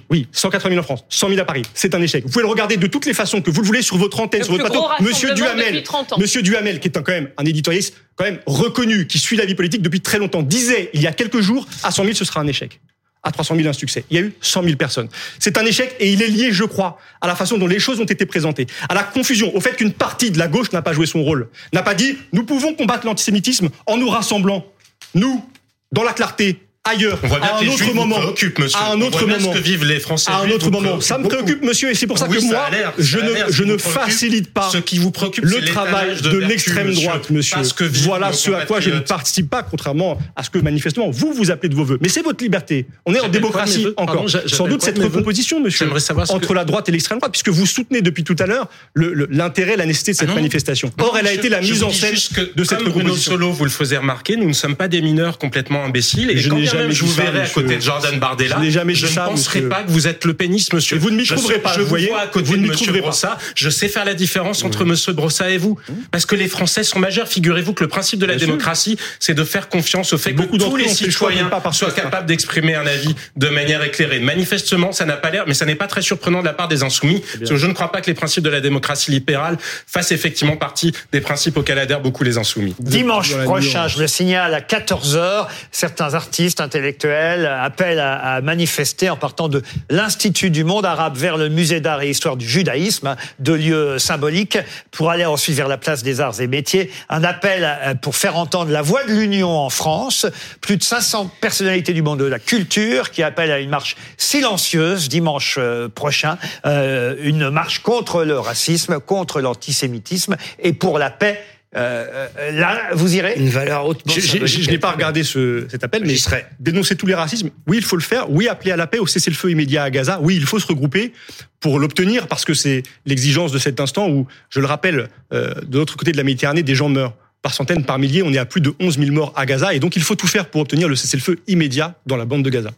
oui, 0.10 0.28
180 0.32 0.70
000 0.70 0.80
en 0.80 0.84
France, 0.84 1.06
100 1.10 1.30
000 1.30 1.40
à 1.40 1.46
Paris. 1.46 1.62
C'est 1.74 1.94
un 1.94 2.02
échec. 2.02 2.24
Vous 2.26 2.32
pouvez 2.32 2.44
le 2.44 2.50
regarder 2.50 2.78
de 2.78 2.88
toutes 2.88 3.06
les 3.06 3.14
façons 3.14 3.42
que 3.42 3.52
vous 3.52 3.62
le 3.62 3.68
voulez 3.68 3.82
sur 3.82 3.98
votre 3.98 4.20
antenne, 4.20 4.44
sur 4.44 4.54
votre 4.54 4.66
plateau. 4.66 4.88
Monsieur 5.00 5.34
Duhamel, 5.34 5.84
Monsieur 6.18 6.42
Duhamel, 6.42 6.80
qui 6.80 6.88
est 6.88 6.92
quand 6.92 7.08
même 7.08 7.30
un 7.38 7.46
éditorialiste 7.46 7.96
quand 8.16 8.26
même 8.26 8.40
reconnu, 8.46 9.08
qui 9.08 9.20
suit 9.20 9.38
la 9.38 9.46
vie 9.46 9.56
politique 9.56 9.82
depuis 9.82 10.02
très 10.02 10.20
longtemps, 10.20 10.42
disait 10.42 10.90
il 10.94 11.02
y 11.02 11.08
a 11.08 11.14
quelques 11.14 11.42
jours, 11.42 11.66
à 11.84 11.92
100 11.92 12.04
000, 12.04 12.16
ce 12.16 12.26
sera 12.26 12.42
un 12.42 12.48
échec 12.48 12.80
à 13.24 13.32
300 13.32 13.56
000 13.56 13.68
un 13.68 13.74
succès. 13.74 14.04
Il 14.10 14.18
y 14.18 14.20
a 14.20 14.24
eu 14.24 14.34
100 14.42 14.64
000 14.64 14.76
personnes. 14.78 15.08
C'est 15.40 15.58
un 15.58 15.66
échec 15.66 15.96
et 16.00 16.12
il 16.12 16.22
est 16.22 16.28
lié, 16.28 16.52
je 16.52 16.64
crois, 16.64 16.98
à 17.22 17.28
la 17.28 17.36
façon 17.36 17.58
dont 17.58 17.68
les 17.68 17.80
choses 17.80 18.00
ont 18.00 18.06
été 18.06 18.26
présentées, 18.26 18.68
à 18.90 18.96
la 18.96 19.04
confusion, 19.04 19.56
au 19.56 19.62
fait 19.62 19.76
qu'une 19.76 19.94
partie 19.94 20.32
de 20.32 20.40
la 20.40 20.48
gauche 20.48 20.72
n'a 20.72 20.82
pas 20.82 20.94
joué 20.94 21.06
son 21.06 21.24
rôle, 21.24 21.50
n'a 21.74 21.84
pas 21.84 21.94
dit 21.94 22.18
nous 22.34 22.44
pouvons 22.44 22.74
combattre 22.74 23.06
l'antisémitisme 23.06 23.70
en 23.86 23.98
nous 23.98 24.10
rassemblant. 24.10 24.66
Nous, 25.14 25.44
dans 25.92 26.04
la 26.04 26.14
clarté, 26.14 26.62
ailleurs, 26.90 27.20
on 27.24 27.28
voit 27.28 27.40
bien 27.40 27.50
à 27.50 27.60
un 27.60 27.68
autre 27.68 27.94
moment, 27.94 28.20
monsieur. 28.20 28.54
à 28.74 28.92
un 28.92 29.02
autre 29.02 29.26
moment, 29.26 29.54
ce 29.54 29.58
que 29.58 29.64
vivent 29.64 29.86
les 29.86 30.00
Français. 30.00 30.32
À 30.32 30.40
un 30.40 30.50
autre 30.50 30.72
moment, 30.72 31.00
ça 31.00 31.18
me 31.18 31.28
préoccupe, 31.28 31.64
monsieur, 31.64 31.92
et 31.92 31.96
c'est 31.96 32.08
pour 32.08 32.18
ça 32.18 32.28
que 32.28 32.42
moi, 32.42 32.70
je 32.98 33.20
ne, 33.20 33.52
je 33.52 33.64
ne 33.64 33.78
facilite 33.78 34.52
pas 34.52 34.70
ce 34.72 34.78
qui 34.78 34.98
vous 34.98 35.12
préoccupe, 35.12 35.46
le 35.46 35.64
travail 35.66 36.22
de, 36.22 36.38
l'extrême 36.38 36.94
droite, 36.94 37.30
monsieur. 37.30 37.58
voilà 38.04 38.34
ce 38.34 38.52
à 38.52 38.66
quoi 38.66 38.80
je 38.80 38.90
ne 38.90 39.00
participe 39.00 39.50
pas, 39.50 39.64
contrairement 39.64 40.18
à 40.36 40.44
ce 40.44 40.50
que 40.50 40.60
manifestement 40.60 41.10
vous 41.10 41.34
vous 41.34 41.52
appelez 41.52 41.70
de 41.70 41.76
vos 41.76 41.84
voeux. 41.84 42.00
Mais 42.02 42.10
c'est 42.10 42.22
votre 42.22 42.44
liberté. 42.44 42.88
On 43.06 43.14
est 43.14 43.20
en 43.20 43.30
démocratie 43.30 43.88
encore. 43.98 44.26
Sans 44.48 44.68
doute 44.68 44.82
cette 44.82 45.00
recomposition, 45.00 45.60
monsieur, 45.60 45.88
entre 46.30 46.54
la 46.54 46.66
droite 46.66 46.90
et 46.90 46.92
l'extrême 46.92 47.20
droite, 47.20 47.32
puisque 47.32 47.50
vous 47.50 47.66
soutenez 47.66 48.02
depuis 48.02 48.24
tout 48.24 48.36
à 48.40 48.46
l'heure 48.46 48.68
l'intérêt, 48.96 49.78
la 49.78 49.86
nécessité 49.86 50.12
de 50.12 50.18
cette 50.18 50.30
ah 50.32 50.36
manifestation. 50.36 50.92
Or, 51.00 51.18
elle 51.18 51.28
a 51.28 51.34
été 51.34 51.50
la 51.50 51.62
mise 51.62 51.84
en 51.84 51.92
scène 51.92 52.16
de 52.56 52.64
cette 52.64 52.82
recomposition. 52.82 53.32
Solo, 53.34 53.52
vous 53.52 53.66
le 53.66 53.98
remarquer, 53.98 54.36
nous 54.36 54.48
ne 54.48 54.54
sommes 54.54 54.76
pas 54.76 54.88
des 54.88 55.02
mineurs 55.02 55.38
complètement 55.38 55.84
imbéciles. 55.84 56.32
Et 56.32 56.38
quand 56.72 56.78
jamais 56.80 56.94
je 56.94 57.06
vous 57.06 57.12
verrai 57.12 57.50
côté 57.54 57.76
de 57.78 57.82
Jordan 57.82 58.20
Bardella. 58.20 58.58
Je, 58.64 58.70
jamais 58.70 58.96
je 58.96 59.08
ne 59.08 59.26
penserai 59.26 59.62
pas 59.62 59.84
que 59.84 59.92
vous 59.92 60.08
êtes 60.08 60.26
le 60.26 60.34
pénis, 60.34 60.72
monsieur. 60.74 60.98
Et 60.98 61.00
vous 61.00 61.10
ne 61.10 61.18
m'y 61.18 61.26
trouverez 61.26 61.60
pas. 61.60 61.74
Je 61.74 61.82
vous 61.82 61.88
voyez, 61.88 62.10
vois 62.10 62.22
à 62.22 62.28
côté 62.28 62.58
de 62.58 62.68
monsieur 62.68 62.92
Brossa. 62.94 63.38
Je 63.56 63.70
sais 63.70 63.88
faire 63.88 64.06
la 64.06 64.14
différence 64.14 64.64
entre 64.64 64.86
monsieur 64.86 65.14
Brossa 65.14 65.50
et 65.50 65.58
vous. 65.58 65.78
Parce 66.12 66.26
que 66.26 66.36
les 66.36 66.48
Français 66.48 66.84
sont 66.84 67.00
majeurs. 67.00 67.28
Figurez-vous 67.28 67.74
que 67.74 67.84
le 67.84 67.90
principe 67.90 68.20
de 68.20 68.26
la 68.26 68.36
démocratie, 68.36 68.98
c'est 69.20 69.34
de 69.34 69.44
faire 69.44 69.70
confiance 69.70 70.14
au 70.14 70.18
fait 70.18 70.34
que 70.34 70.44
tous 70.58 70.76
les 70.76 70.88
citoyens 70.88 71.50
soient 71.72 71.92
capables 71.92 72.28
d'exprimer 72.28 72.76
un 72.76 72.86
avis 72.86 73.16
de 73.36 73.48
manière 73.50 73.84
éclairée. 73.84 74.20
Manifestement, 74.20 74.92
ça 74.92 75.06
n'a 75.06 75.18
pas 75.18 75.30
l'air, 75.30 75.46
mais 75.48 75.54
ça 75.54 75.66
n'est 75.66 75.76
pas 75.76 75.88
très 75.88 76.02
surprenant 76.02 76.42
de 76.42 76.46
la 76.46 76.54
part 76.54 76.68
des 76.68 76.84
insoumis. 76.84 77.24
Parce 77.38 77.52
que 77.52 77.58
je 77.58 77.68
ne 77.68 77.74
crois 77.74 77.92
pas 77.92 78.02
que 78.02 78.08
les 78.08 78.14
principes 78.14 78.44
de 78.44 78.50
la 78.50 78.62
démocratie 78.62 79.12
libérale 79.12 79.58
fassent 79.88 80.12
effectivement 80.12 80.58
partie 80.58 80.94
des 81.12 81.22
principes 81.22 81.58
auxquels 81.58 81.80
adhèrent 81.80 82.02
beaucoup 82.02 82.24
les 82.24 82.38
insoumis. 82.38 82.76
Dimanche 82.80 83.36
prochain, 83.44 83.88
je 83.88 84.00
le 84.00 84.08
signale 84.08 84.54
à 84.54 84.62
14h, 84.62 85.48
certains 85.72 86.14
artistes, 86.14 86.61
intellectuels 86.62 87.46
appellent 87.46 88.00
à, 88.00 88.42
manifester 88.42 89.10
en 89.10 89.18
partant 89.18 89.50
de 89.50 89.62
l'Institut 89.90 90.50
du 90.50 90.64
monde 90.64 90.86
arabe 90.86 91.18
vers 91.18 91.38
le 91.38 91.50
musée 91.50 91.82
d'art 91.82 92.02
et 92.02 92.10
histoire 92.10 92.38
du 92.38 92.48
judaïsme, 92.48 93.16
deux 93.40 93.58
lieux 93.58 94.00
symboliques, 94.00 94.58
pour 94.92 95.10
aller 95.10 95.26
ensuite 95.26 95.56
vers 95.56 95.68
la 95.68 95.78
place 95.78 96.04
des 96.04 96.22
arts 96.22 96.40
et 96.40 96.48
métiers. 96.48 96.92
Un 97.10 97.24
appel 97.24 97.98
pour 98.02 98.16
faire 98.16 98.38
entendre 98.38 98.72
la 98.72 98.82
voix 98.82 99.04
de 99.04 99.12
l'Union 99.12 99.50
en 99.50 99.70
France. 99.70 100.26
Plus 100.62 100.78
de 100.78 100.84
500 100.84 101.32
personnalités 101.42 101.94
du 101.94 102.02
monde 102.02 102.20
de 102.20 102.26
la 102.26 102.40
culture 102.40 103.12
qui 103.12 103.24
appellent 103.24 103.52
à 103.52 103.60
une 103.60 103.70
marche 103.70 103.96
silencieuse 104.18 105.10
dimanche 105.10 105.56
euh, 105.58 105.90
prochain, 105.90 106.38
euh, 106.66 107.16
une 107.22 107.50
marche 107.50 107.80
contre 107.80 108.24
le 108.24 108.40
racisme, 108.40 109.00
contre 109.00 109.42
l'antisémitisme 109.42 110.38
et 110.60 110.74
pour 110.74 111.00
la 111.00 111.10
paix 111.10 111.42
euh, 111.74 112.28
euh, 112.38 112.52
là, 112.52 112.90
vous 112.94 113.16
irez 113.16 113.36
Une 113.38 113.50
valeur 113.50 113.86
haute. 113.86 114.02
Je 114.06 114.70
n'ai 114.70 114.78
pas 114.78 114.92
regardé 114.92 115.24
ce, 115.24 115.66
cet 115.70 115.84
appel, 115.84 116.04
mais 116.06 116.16
dénoncer 116.60 116.96
tous 116.96 117.06
les 117.06 117.14
racismes, 117.14 117.50
oui, 117.68 117.78
il 117.78 117.84
faut 117.84 117.96
le 117.96 118.02
faire. 118.02 118.30
Oui, 118.30 118.48
appeler 118.48 118.72
à 118.72 118.76
la 118.76 118.88
paix, 118.88 119.00
au 119.00 119.08
cessez-le-feu 119.08 119.52
immédiat 119.52 119.84
à 119.84 119.90
Gaza. 119.90 120.20
Oui, 120.22 120.36
il 120.36 120.46
faut 120.46 120.60
se 120.60 120.68
regrouper 120.68 121.14
pour 121.60 121.80
l'obtenir, 121.80 122.28
parce 122.28 122.44
que 122.44 122.54
c'est 122.54 122.84
l'exigence 123.06 123.52
de 123.52 123.60
cet 123.60 123.80
instant 123.80 124.10
où, 124.10 124.28
je 124.50 124.60
le 124.60 124.66
rappelle, 124.66 125.10
euh, 125.32 125.54
de 125.66 125.78
l'autre 125.78 125.96
côté 125.96 126.12
de 126.12 126.18
la 126.18 126.24
Méditerranée, 126.24 126.64
des 126.64 126.76
gens 126.76 126.90
meurent 126.90 127.16
par 127.42 127.54
centaines, 127.54 127.84
par 127.84 128.00
milliers. 128.00 128.24
On 128.24 128.34
est 128.34 128.38
à 128.38 128.46
plus 128.46 128.62
de 128.62 128.74
11 128.80 129.00
000 129.00 129.12
morts 129.12 129.34
à 129.36 129.46
Gaza, 129.46 129.74
et 129.74 129.80
donc 129.80 129.96
il 129.96 130.04
faut 130.04 130.16
tout 130.16 130.28
faire 130.28 130.48
pour 130.48 130.62
obtenir 130.62 130.88
le 130.88 130.96
cessez-le-feu 130.96 131.40
immédiat 131.48 131.96
dans 132.06 132.18
la 132.18 132.26
bande 132.26 132.44
de 132.44 132.50
Gaza. 132.50 132.72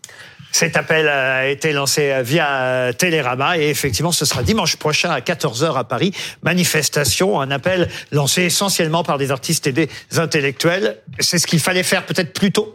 Cet 0.54 0.78
appel 0.78 1.08
a 1.08 1.48
été 1.48 1.74
lancé 1.74 2.14
via 2.24 2.92
Télérama 2.96 3.58
et 3.58 3.70
effectivement 3.70 4.12
ce 4.12 4.24
sera 4.24 4.44
dimanche 4.44 4.76
prochain 4.76 5.10
à 5.10 5.20
14h 5.20 5.76
à 5.76 5.84
Paris. 5.84 6.14
Manifestation, 6.44 7.42
un 7.42 7.50
appel 7.50 7.90
lancé 8.12 8.44
essentiellement 8.44 9.04
par 9.04 9.18
des 9.18 9.32
artistes 9.32 9.66
et 9.66 9.72
des 9.72 9.90
intellectuels. 10.16 10.98
C'est 11.20 11.40
ce 11.40 11.48
qu'il 11.48 11.60
fallait 11.60 11.82
faire 11.82 12.06
peut-être 12.06 12.34
plus 12.34 12.52
tôt 12.52 12.74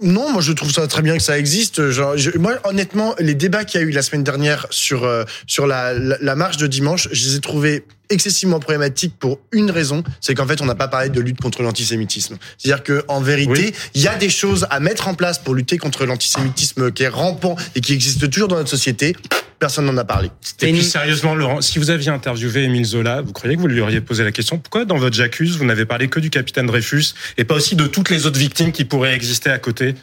non, 0.00 0.30
moi 0.30 0.40
je 0.40 0.52
trouve 0.52 0.70
ça 0.70 0.86
très 0.86 1.02
bien 1.02 1.16
que 1.16 1.22
ça 1.24 1.36
existe. 1.38 1.90
Genre, 1.90 2.14
moi, 2.36 2.54
honnêtement, 2.62 3.16
les 3.18 3.34
débats 3.34 3.64
qu'il 3.64 3.80
y 3.80 3.82
a 3.82 3.86
eu 3.86 3.90
la 3.90 4.02
semaine 4.02 4.22
dernière 4.22 4.68
sur 4.70 5.02
euh, 5.02 5.24
sur 5.48 5.66
la, 5.66 5.92
la, 5.92 6.36
marche 6.36 6.56
de 6.56 6.68
dimanche, 6.68 7.08
je 7.10 7.26
les 7.26 7.34
ai 7.34 7.40
trouvés 7.40 7.82
excessivement 8.10 8.60
problématiques 8.60 9.14
pour 9.18 9.38
une 9.52 9.70
raison, 9.70 10.02
c'est 10.20 10.34
qu'en 10.34 10.46
fait, 10.46 10.60
on 10.60 10.66
n'a 10.66 10.74
pas 10.74 10.88
parlé 10.88 11.08
de 11.08 11.20
lutte 11.20 11.40
contre 11.40 11.62
l'antisémitisme. 11.62 12.36
C'est-à-dire 12.56 12.82
que 12.82 13.04
en 13.08 13.20
vérité, 13.20 13.74
il 13.94 14.02
y 14.02 14.08
a 14.08 14.16
des 14.16 14.30
choses 14.30 14.66
à 14.70 14.80
mettre 14.80 15.08
en 15.08 15.14
place 15.14 15.38
pour 15.38 15.54
lutter 15.54 15.78
contre 15.78 16.06
l'antisémitisme 16.06 16.92
qui 16.92 17.02
est 17.02 17.08
rampant 17.08 17.56
et 17.74 17.80
qui 17.80 17.92
existe 17.92 18.30
toujours 18.30 18.48
dans 18.48 18.56
notre 18.56 18.70
société 18.70 19.14
personne 19.58 19.86
n'en 19.86 19.96
a 19.96 20.04
parlé. 20.04 20.30
Et 20.62 20.72
puis 20.72 20.84
sérieusement, 20.84 21.34
Laurent, 21.34 21.60
si 21.60 21.78
vous 21.78 21.90
aviez 21.90 22.10
interviewé 22.10 22.64
Émile 22.64 22.84
Zola, 22.84 23.22
vous 23.22 23.32
croyez 23.32 23.56
que 23.56 23.60
vous 23.60 23.66
lui 23.66 23.80
auriez 23.80 24.00
posé 24.00 24.24
la 24.24 24.32
question 24.32 24.58
pourquoi 24.58 24.84
dans 24.84 24.96
votre 24.96 25.16
J'accuse, 25.16 25.56
vous 25.56 25.64
n'avez 25.64 25.84
parlé 25.84 26.08
que 26.08 26.20
du 26.20 26.30
capitaine 26.30 26.66
Dreyfus 26.66 27.14
et 27.38 27.44
pas 27.44 27.56
aussi 27.56 27.74
de 27.74 27.86
toutes 27.86 28.10
les 28.10 28.26
autres 28.26 28.38
victimes 28.38 28.70
qui 28.70 28.84
pourraient 28.84 29.14
exister 29.14 29.50
à 29.50 29.58
côté 29.58 29.94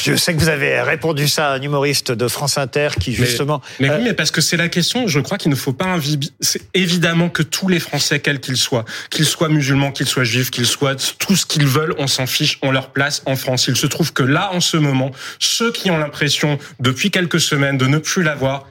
je 0.00 0.16
sais 0.16 0.34
que 0.34 0.38
vous 0.40 0.48
avez 0.48 0.80
répondu 0.80 1.28
ça 1.28 1.50
à 1.50 1.56
un 1.56 1.62
humoriste 1.62 2.12
de 2.12 2.28
France 2.28 2.58
Inter 2.58 2.88
qui 2.98 3.12
justement. 3.14 3.60
Mais, 3.80 3.90
oui, 3.90 3.96
mais 4.02 4.14
parce 4.14 4.30
que 4.30 4.40
c'est 4.40 4.56
la 4.56 4.68
question. 4.68 5.06
Je 5.06 5.20
crois 5.20 5.38
qu'il 5.38 5.50
ne 5.50 5.56
faut 5.56 5.72
pas 5.72 5.96
C'est 6.40 6.62
évidemment 6.74 7.28
que 7.28 7.42
tous 7.42 7.68
les 7.68 7.80
Français, 7.80 8.20
quels 8.20 8.40
qu'ils 8.40 8.56
soient, 8.56 8.84
qu'ils 9.10 9.26
soient 9.26 9.48
musulmans, 9.48 9.92
qu'ils 9.92 10.06
soient 10.06 10.24
juifs, 10.24 10.50
qu'ils 10.50 10.66
soient 10.66 10.96
tout 11.18 11.36
ce 11.36 11.46
qu'ils 11.46 11.66
veulent, 11.66 11.94
on 11.98 12.06
s'en 12.06 12.26
fiche, 12.26 12.58
on 12.62 12.70
leur 12.70 12.90
place 12.90 13.22
en 13.26 13.36
France. 13.36 13.66
Il 13.68 13.76
se 13.76 13.86
trouve 13.86 14.12
que 14.12 14.22
là, 14.22 14.52
en 14.52 14.60
ce 14.60 14.76
moment, 14.76 15.10
ceux 15.38 15.72
qui 15.72 15.90
ont 15.90 15.98
l'impression 15.98 16.58
depuis 16.80 17.10
quelques 17.10 17.40
semaines 17.40 17.78
de 17.78 17.86
ne 17.86 17.98
plus 17.98 18.22
l'avoir, 18.22 18.66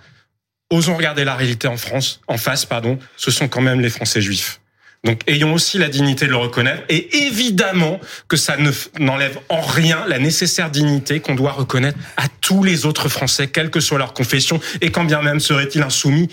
osons 0.70 0.96
regarder 0.96 1.24
la 1.24 1.36
réalité 1.36 1.68
en 1.68 1.78
France, 1.78 2.22
en 2.28 2.38
face, 2.38 2.66
pardon, 2.66 3.00
ce 3.16 3.32
sont 3.32 3.48
quand 3.48 3.62
même 3.62 3.82
les 3.82 3.90
Français 3.90 4.22
juifs. 4.22 4.60
Donc 5.04 5.22
ayons 5.28 5.54
aussi 5.54 5.78
la 5.78 5.90
dignité 5.90 6.26
de 6.26 6.32
le 6.32 6.38
reconnaître 6.38 6.84
et 6.90 7.26
évidemment 7.26 8.00
que 8.28 8.36
ça 8.38 8.58
ne 8.58 8.72
n'enlève 9.00 9.40
en 9.50 9.62
rien 9.62 10.06
la 10.08 10.20
nécessaire 10.20 10.70
dignité 10.70 11.20
qu'on 11.20 11.36
doit 11.36 11.52
reconnaître 11.52 11.98
à 12.18 12.28
tous 12.42 12.64
les 12.64 12.86
autres 12.86 13.10
Français, 13.10 13.48
quelle 13.48 13.70
que 13.70 13.80
soit 13.80 13.98
leur 13.98 14.14
confession 14.14 14.60
et 14.82 14.92
quand 14.92 15.06
bien 15.06 15.22
même 15.22 15.40
serait-il 15.40 15.82
insoumis. 15.82 16.30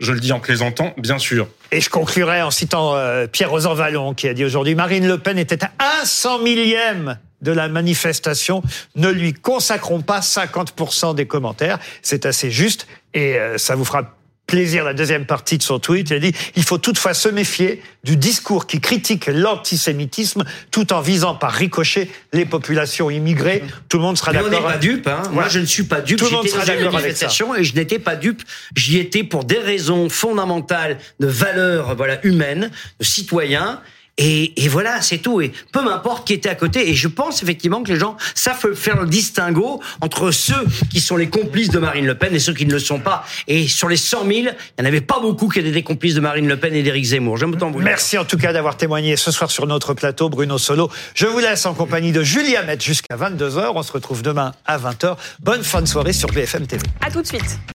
Je 0.00 0.12
le 0.12 0.18
dis 0.18 0.32
en 0.32 0.40
plaisantant, 0.40 0.92
bien 0.98 1.18
sûr. 1.18 1.48
Et 1.70 1.80
je 1.80 1.88
conclurai 1.88 2.42
en 2.42 2.50
citant 2.50 2.96
euh, 2.96 3.26
Pierre 3.26 3.50
Rosan 3.50 3.74
Vallon 3.74 4.12
qui 4.12 4.28
a 4.28 4.34
dit 4.34 4.44
aujourd'hui 4.44 4.74
Marine 4.74 5.06
Le 5.06 5.18
Pen 5.18 5.38
était 5.38 5.62
à 5.64 5.70
un 5.78 6.04
cent 6.04 6.40
millième 6.40 7.18
de 7.42 7.52
la 7.52 7.68
manifestation. 7.68 8.62
Ne 8.96 9.08
lui 9.08 9.32
consacrons 9.32 10.00
pas 10.00 10.20
50% 10.20 11.14
des 11.14 11.26
commentaires. 11.26 11.78
C'est 12.02 12.26
assez 12.26 12.50
juste 12.50 12.88
et 13.12 13.38
euh, 13.38 13.56
ça 13.58 13.76
vous 13.76 13.84
fera 13.84 14.13
plaisir 14.46 14.84
la 14.84 14.94
deuxième 14.94 15.26
partie 15.26 15.58
de 15.58 15.62
son 15.62 15.78
tweet. 15.78 16.10
Il 16.10 16.16
a 16.16 16.18
dit 16.18 16.32
il 16.56 16.62
faut 16.62 16.78
toutefois 16.78 17.14
se 17.14 17.28
méfier 17.28 17.82
du 18.04 18.16
discours 18.16 18.66
qui 18.66 18.80
critique 18.80 19.26
l'antisémitisme 19.26 20.44
tout 20.70 20.92
en 20.92 21.00
visant 21.00 21.34
par 21.34 21.52
ricochet 21.52 22.08
les 22.32 22.44
populations 22.44 23.10
immigrées. 23.10 23.62
Tout 23.88 23.96
le 23.98 24.02
monde 24.02 24.18
sera 24.18 24.32
d'accord. 24.32 24.48
On 24.48 24.50
n'est 24.50 24.60
pas 24.60 24.78
dupe. 24.78 25.06
Hein. 25.06 25.22
Moi, 25.32 25.48
je 25.48 25.58
ne 25.58 25.64
suis 25.64 25.84
pas 25.84 26.00
dupe. 26.00 26.18
Tout 26.18 26.26
le 26.26 26.30
monde 26.32 26.48
sera 26.48 26.64
d'accord 26.64 26.96
avec 26.96 27.16
ça. 27.16 27.28
Et 27.58 27.64
je 27.64 27.74
n'étais 27.74 27.98
pas 27.98 28.16
dupe. 28.16 28.42
J'y 28.76 28.98
étais 28.98 29.24
pour 29.24 29.44
des 29.44 29.58
raisons 29.58 30.08
fondamentales 30.08 30.98
de 31.20 31.26
valeurs 31.26 31.94
voilà 31.96 32.24
humaines, 32.24 32.70
de 33.00 33.04
citoyens. 33.04 33.80
Et, 34.16 34.64
et, 34.64 34.68
voilà, 34.68 35.02
c'est 35.02 35.18
tout. 35.18 35.40
Et 35.40 35.52
peu 35.72 35.82
m'importe 35.82 36.26
qui 36.26 36.34
était 36.34 36.48
à 36.48 36.54
côté. 36.54 36.88
Et 36.88 36.94
je 36.94 37.08
pense 37.08 37.42
effectivement 37.42 37.82
que 37.82 37.92
les 37.92 37.98
gens 37.98 38.16
savent 38.34 38.74
faire 38.74 39.00
le 39.00 39.06
distinguo 39.06 39.80
entre 40.00 40.30
ceux 40.30 40.64
qui 40.90 41.00
sont 41.00 41.16
les 41.16 41.28
complices 41.28 41.70
de 41.70 41.78
Marine 41.78 42.06
Le 42.06 42.14
Pen 42.14 42.34
et 42.34 42.38
ceux 42.38 42.54
qui 42.54 42.66
ne 42.66 42.72
le 42.72 42.78
sont 42.78 43.00
pas. 43.00 43.24
Et 43.48 43.66
sur 43.66 43.88
les 43.88 43.96
100 43.96 44.18
000, 44.18 44.30
il 44.30 44.42
n'y 44.42 44.48
en 44.82 44.84
avait 44.84 45.00
pas 45.00 45.18
beaucoup 45.20 45.48
qui 45.48 45.58
étaient 45.58 45.72
des 45.72 45.82
complices 45.82 46.14
de 46.14 46.20
Marine 46.20 46.46
Le 46.46 46.56
Pen 46.56 46.74
et 46.74 46.82
d'Éric 46.82 47.04
Zemmour. 47.04 47.36
J'aime 47.38 47.52
autant 47.52 47.70
vous 47.70 47.80
Merci 47.80 48.16
en 48.16 48.24
tout 48.24 48.38
cas 48.38 48.52
d'avoir 48.52 48.76
témoigné 48.76 49.16
ce 49.16 49.30
soir 49.30 49.50
sur 49.50 49.66
notre 49.66 49.94
plateau, 49.94 50.28
Bruno 50.28 50.58
Solo. 50.58 50.90
Je 51.14 51.26
vous 51.26 51.40
laisse 51.40 51.66
en 51.66 51.74
compagnie 51.74 52.12
de 52.12 52.22
Julia 52.22 52.62
Met 52.62 52.80
jusqu'à 52.80 53.16
22h. 53.16 53.72
On 53.74 53.82
se 53.82 53.92
retrouve 53.92 54.22
demain 54.22 54.52
à 54.64 54.78
20h. 54.78 55.16
Bonne 55.40 55.64
fin 55.64 55.82
de 55.82 55.86
soirée 55.86 56.12
sur 56.12 56.28
BFM 56.28 56.66
TV. 56.66 56.82
À 57.00 57.10
tout 57.10 57.20
de 57.20 57.26
suite. 57.26 57.58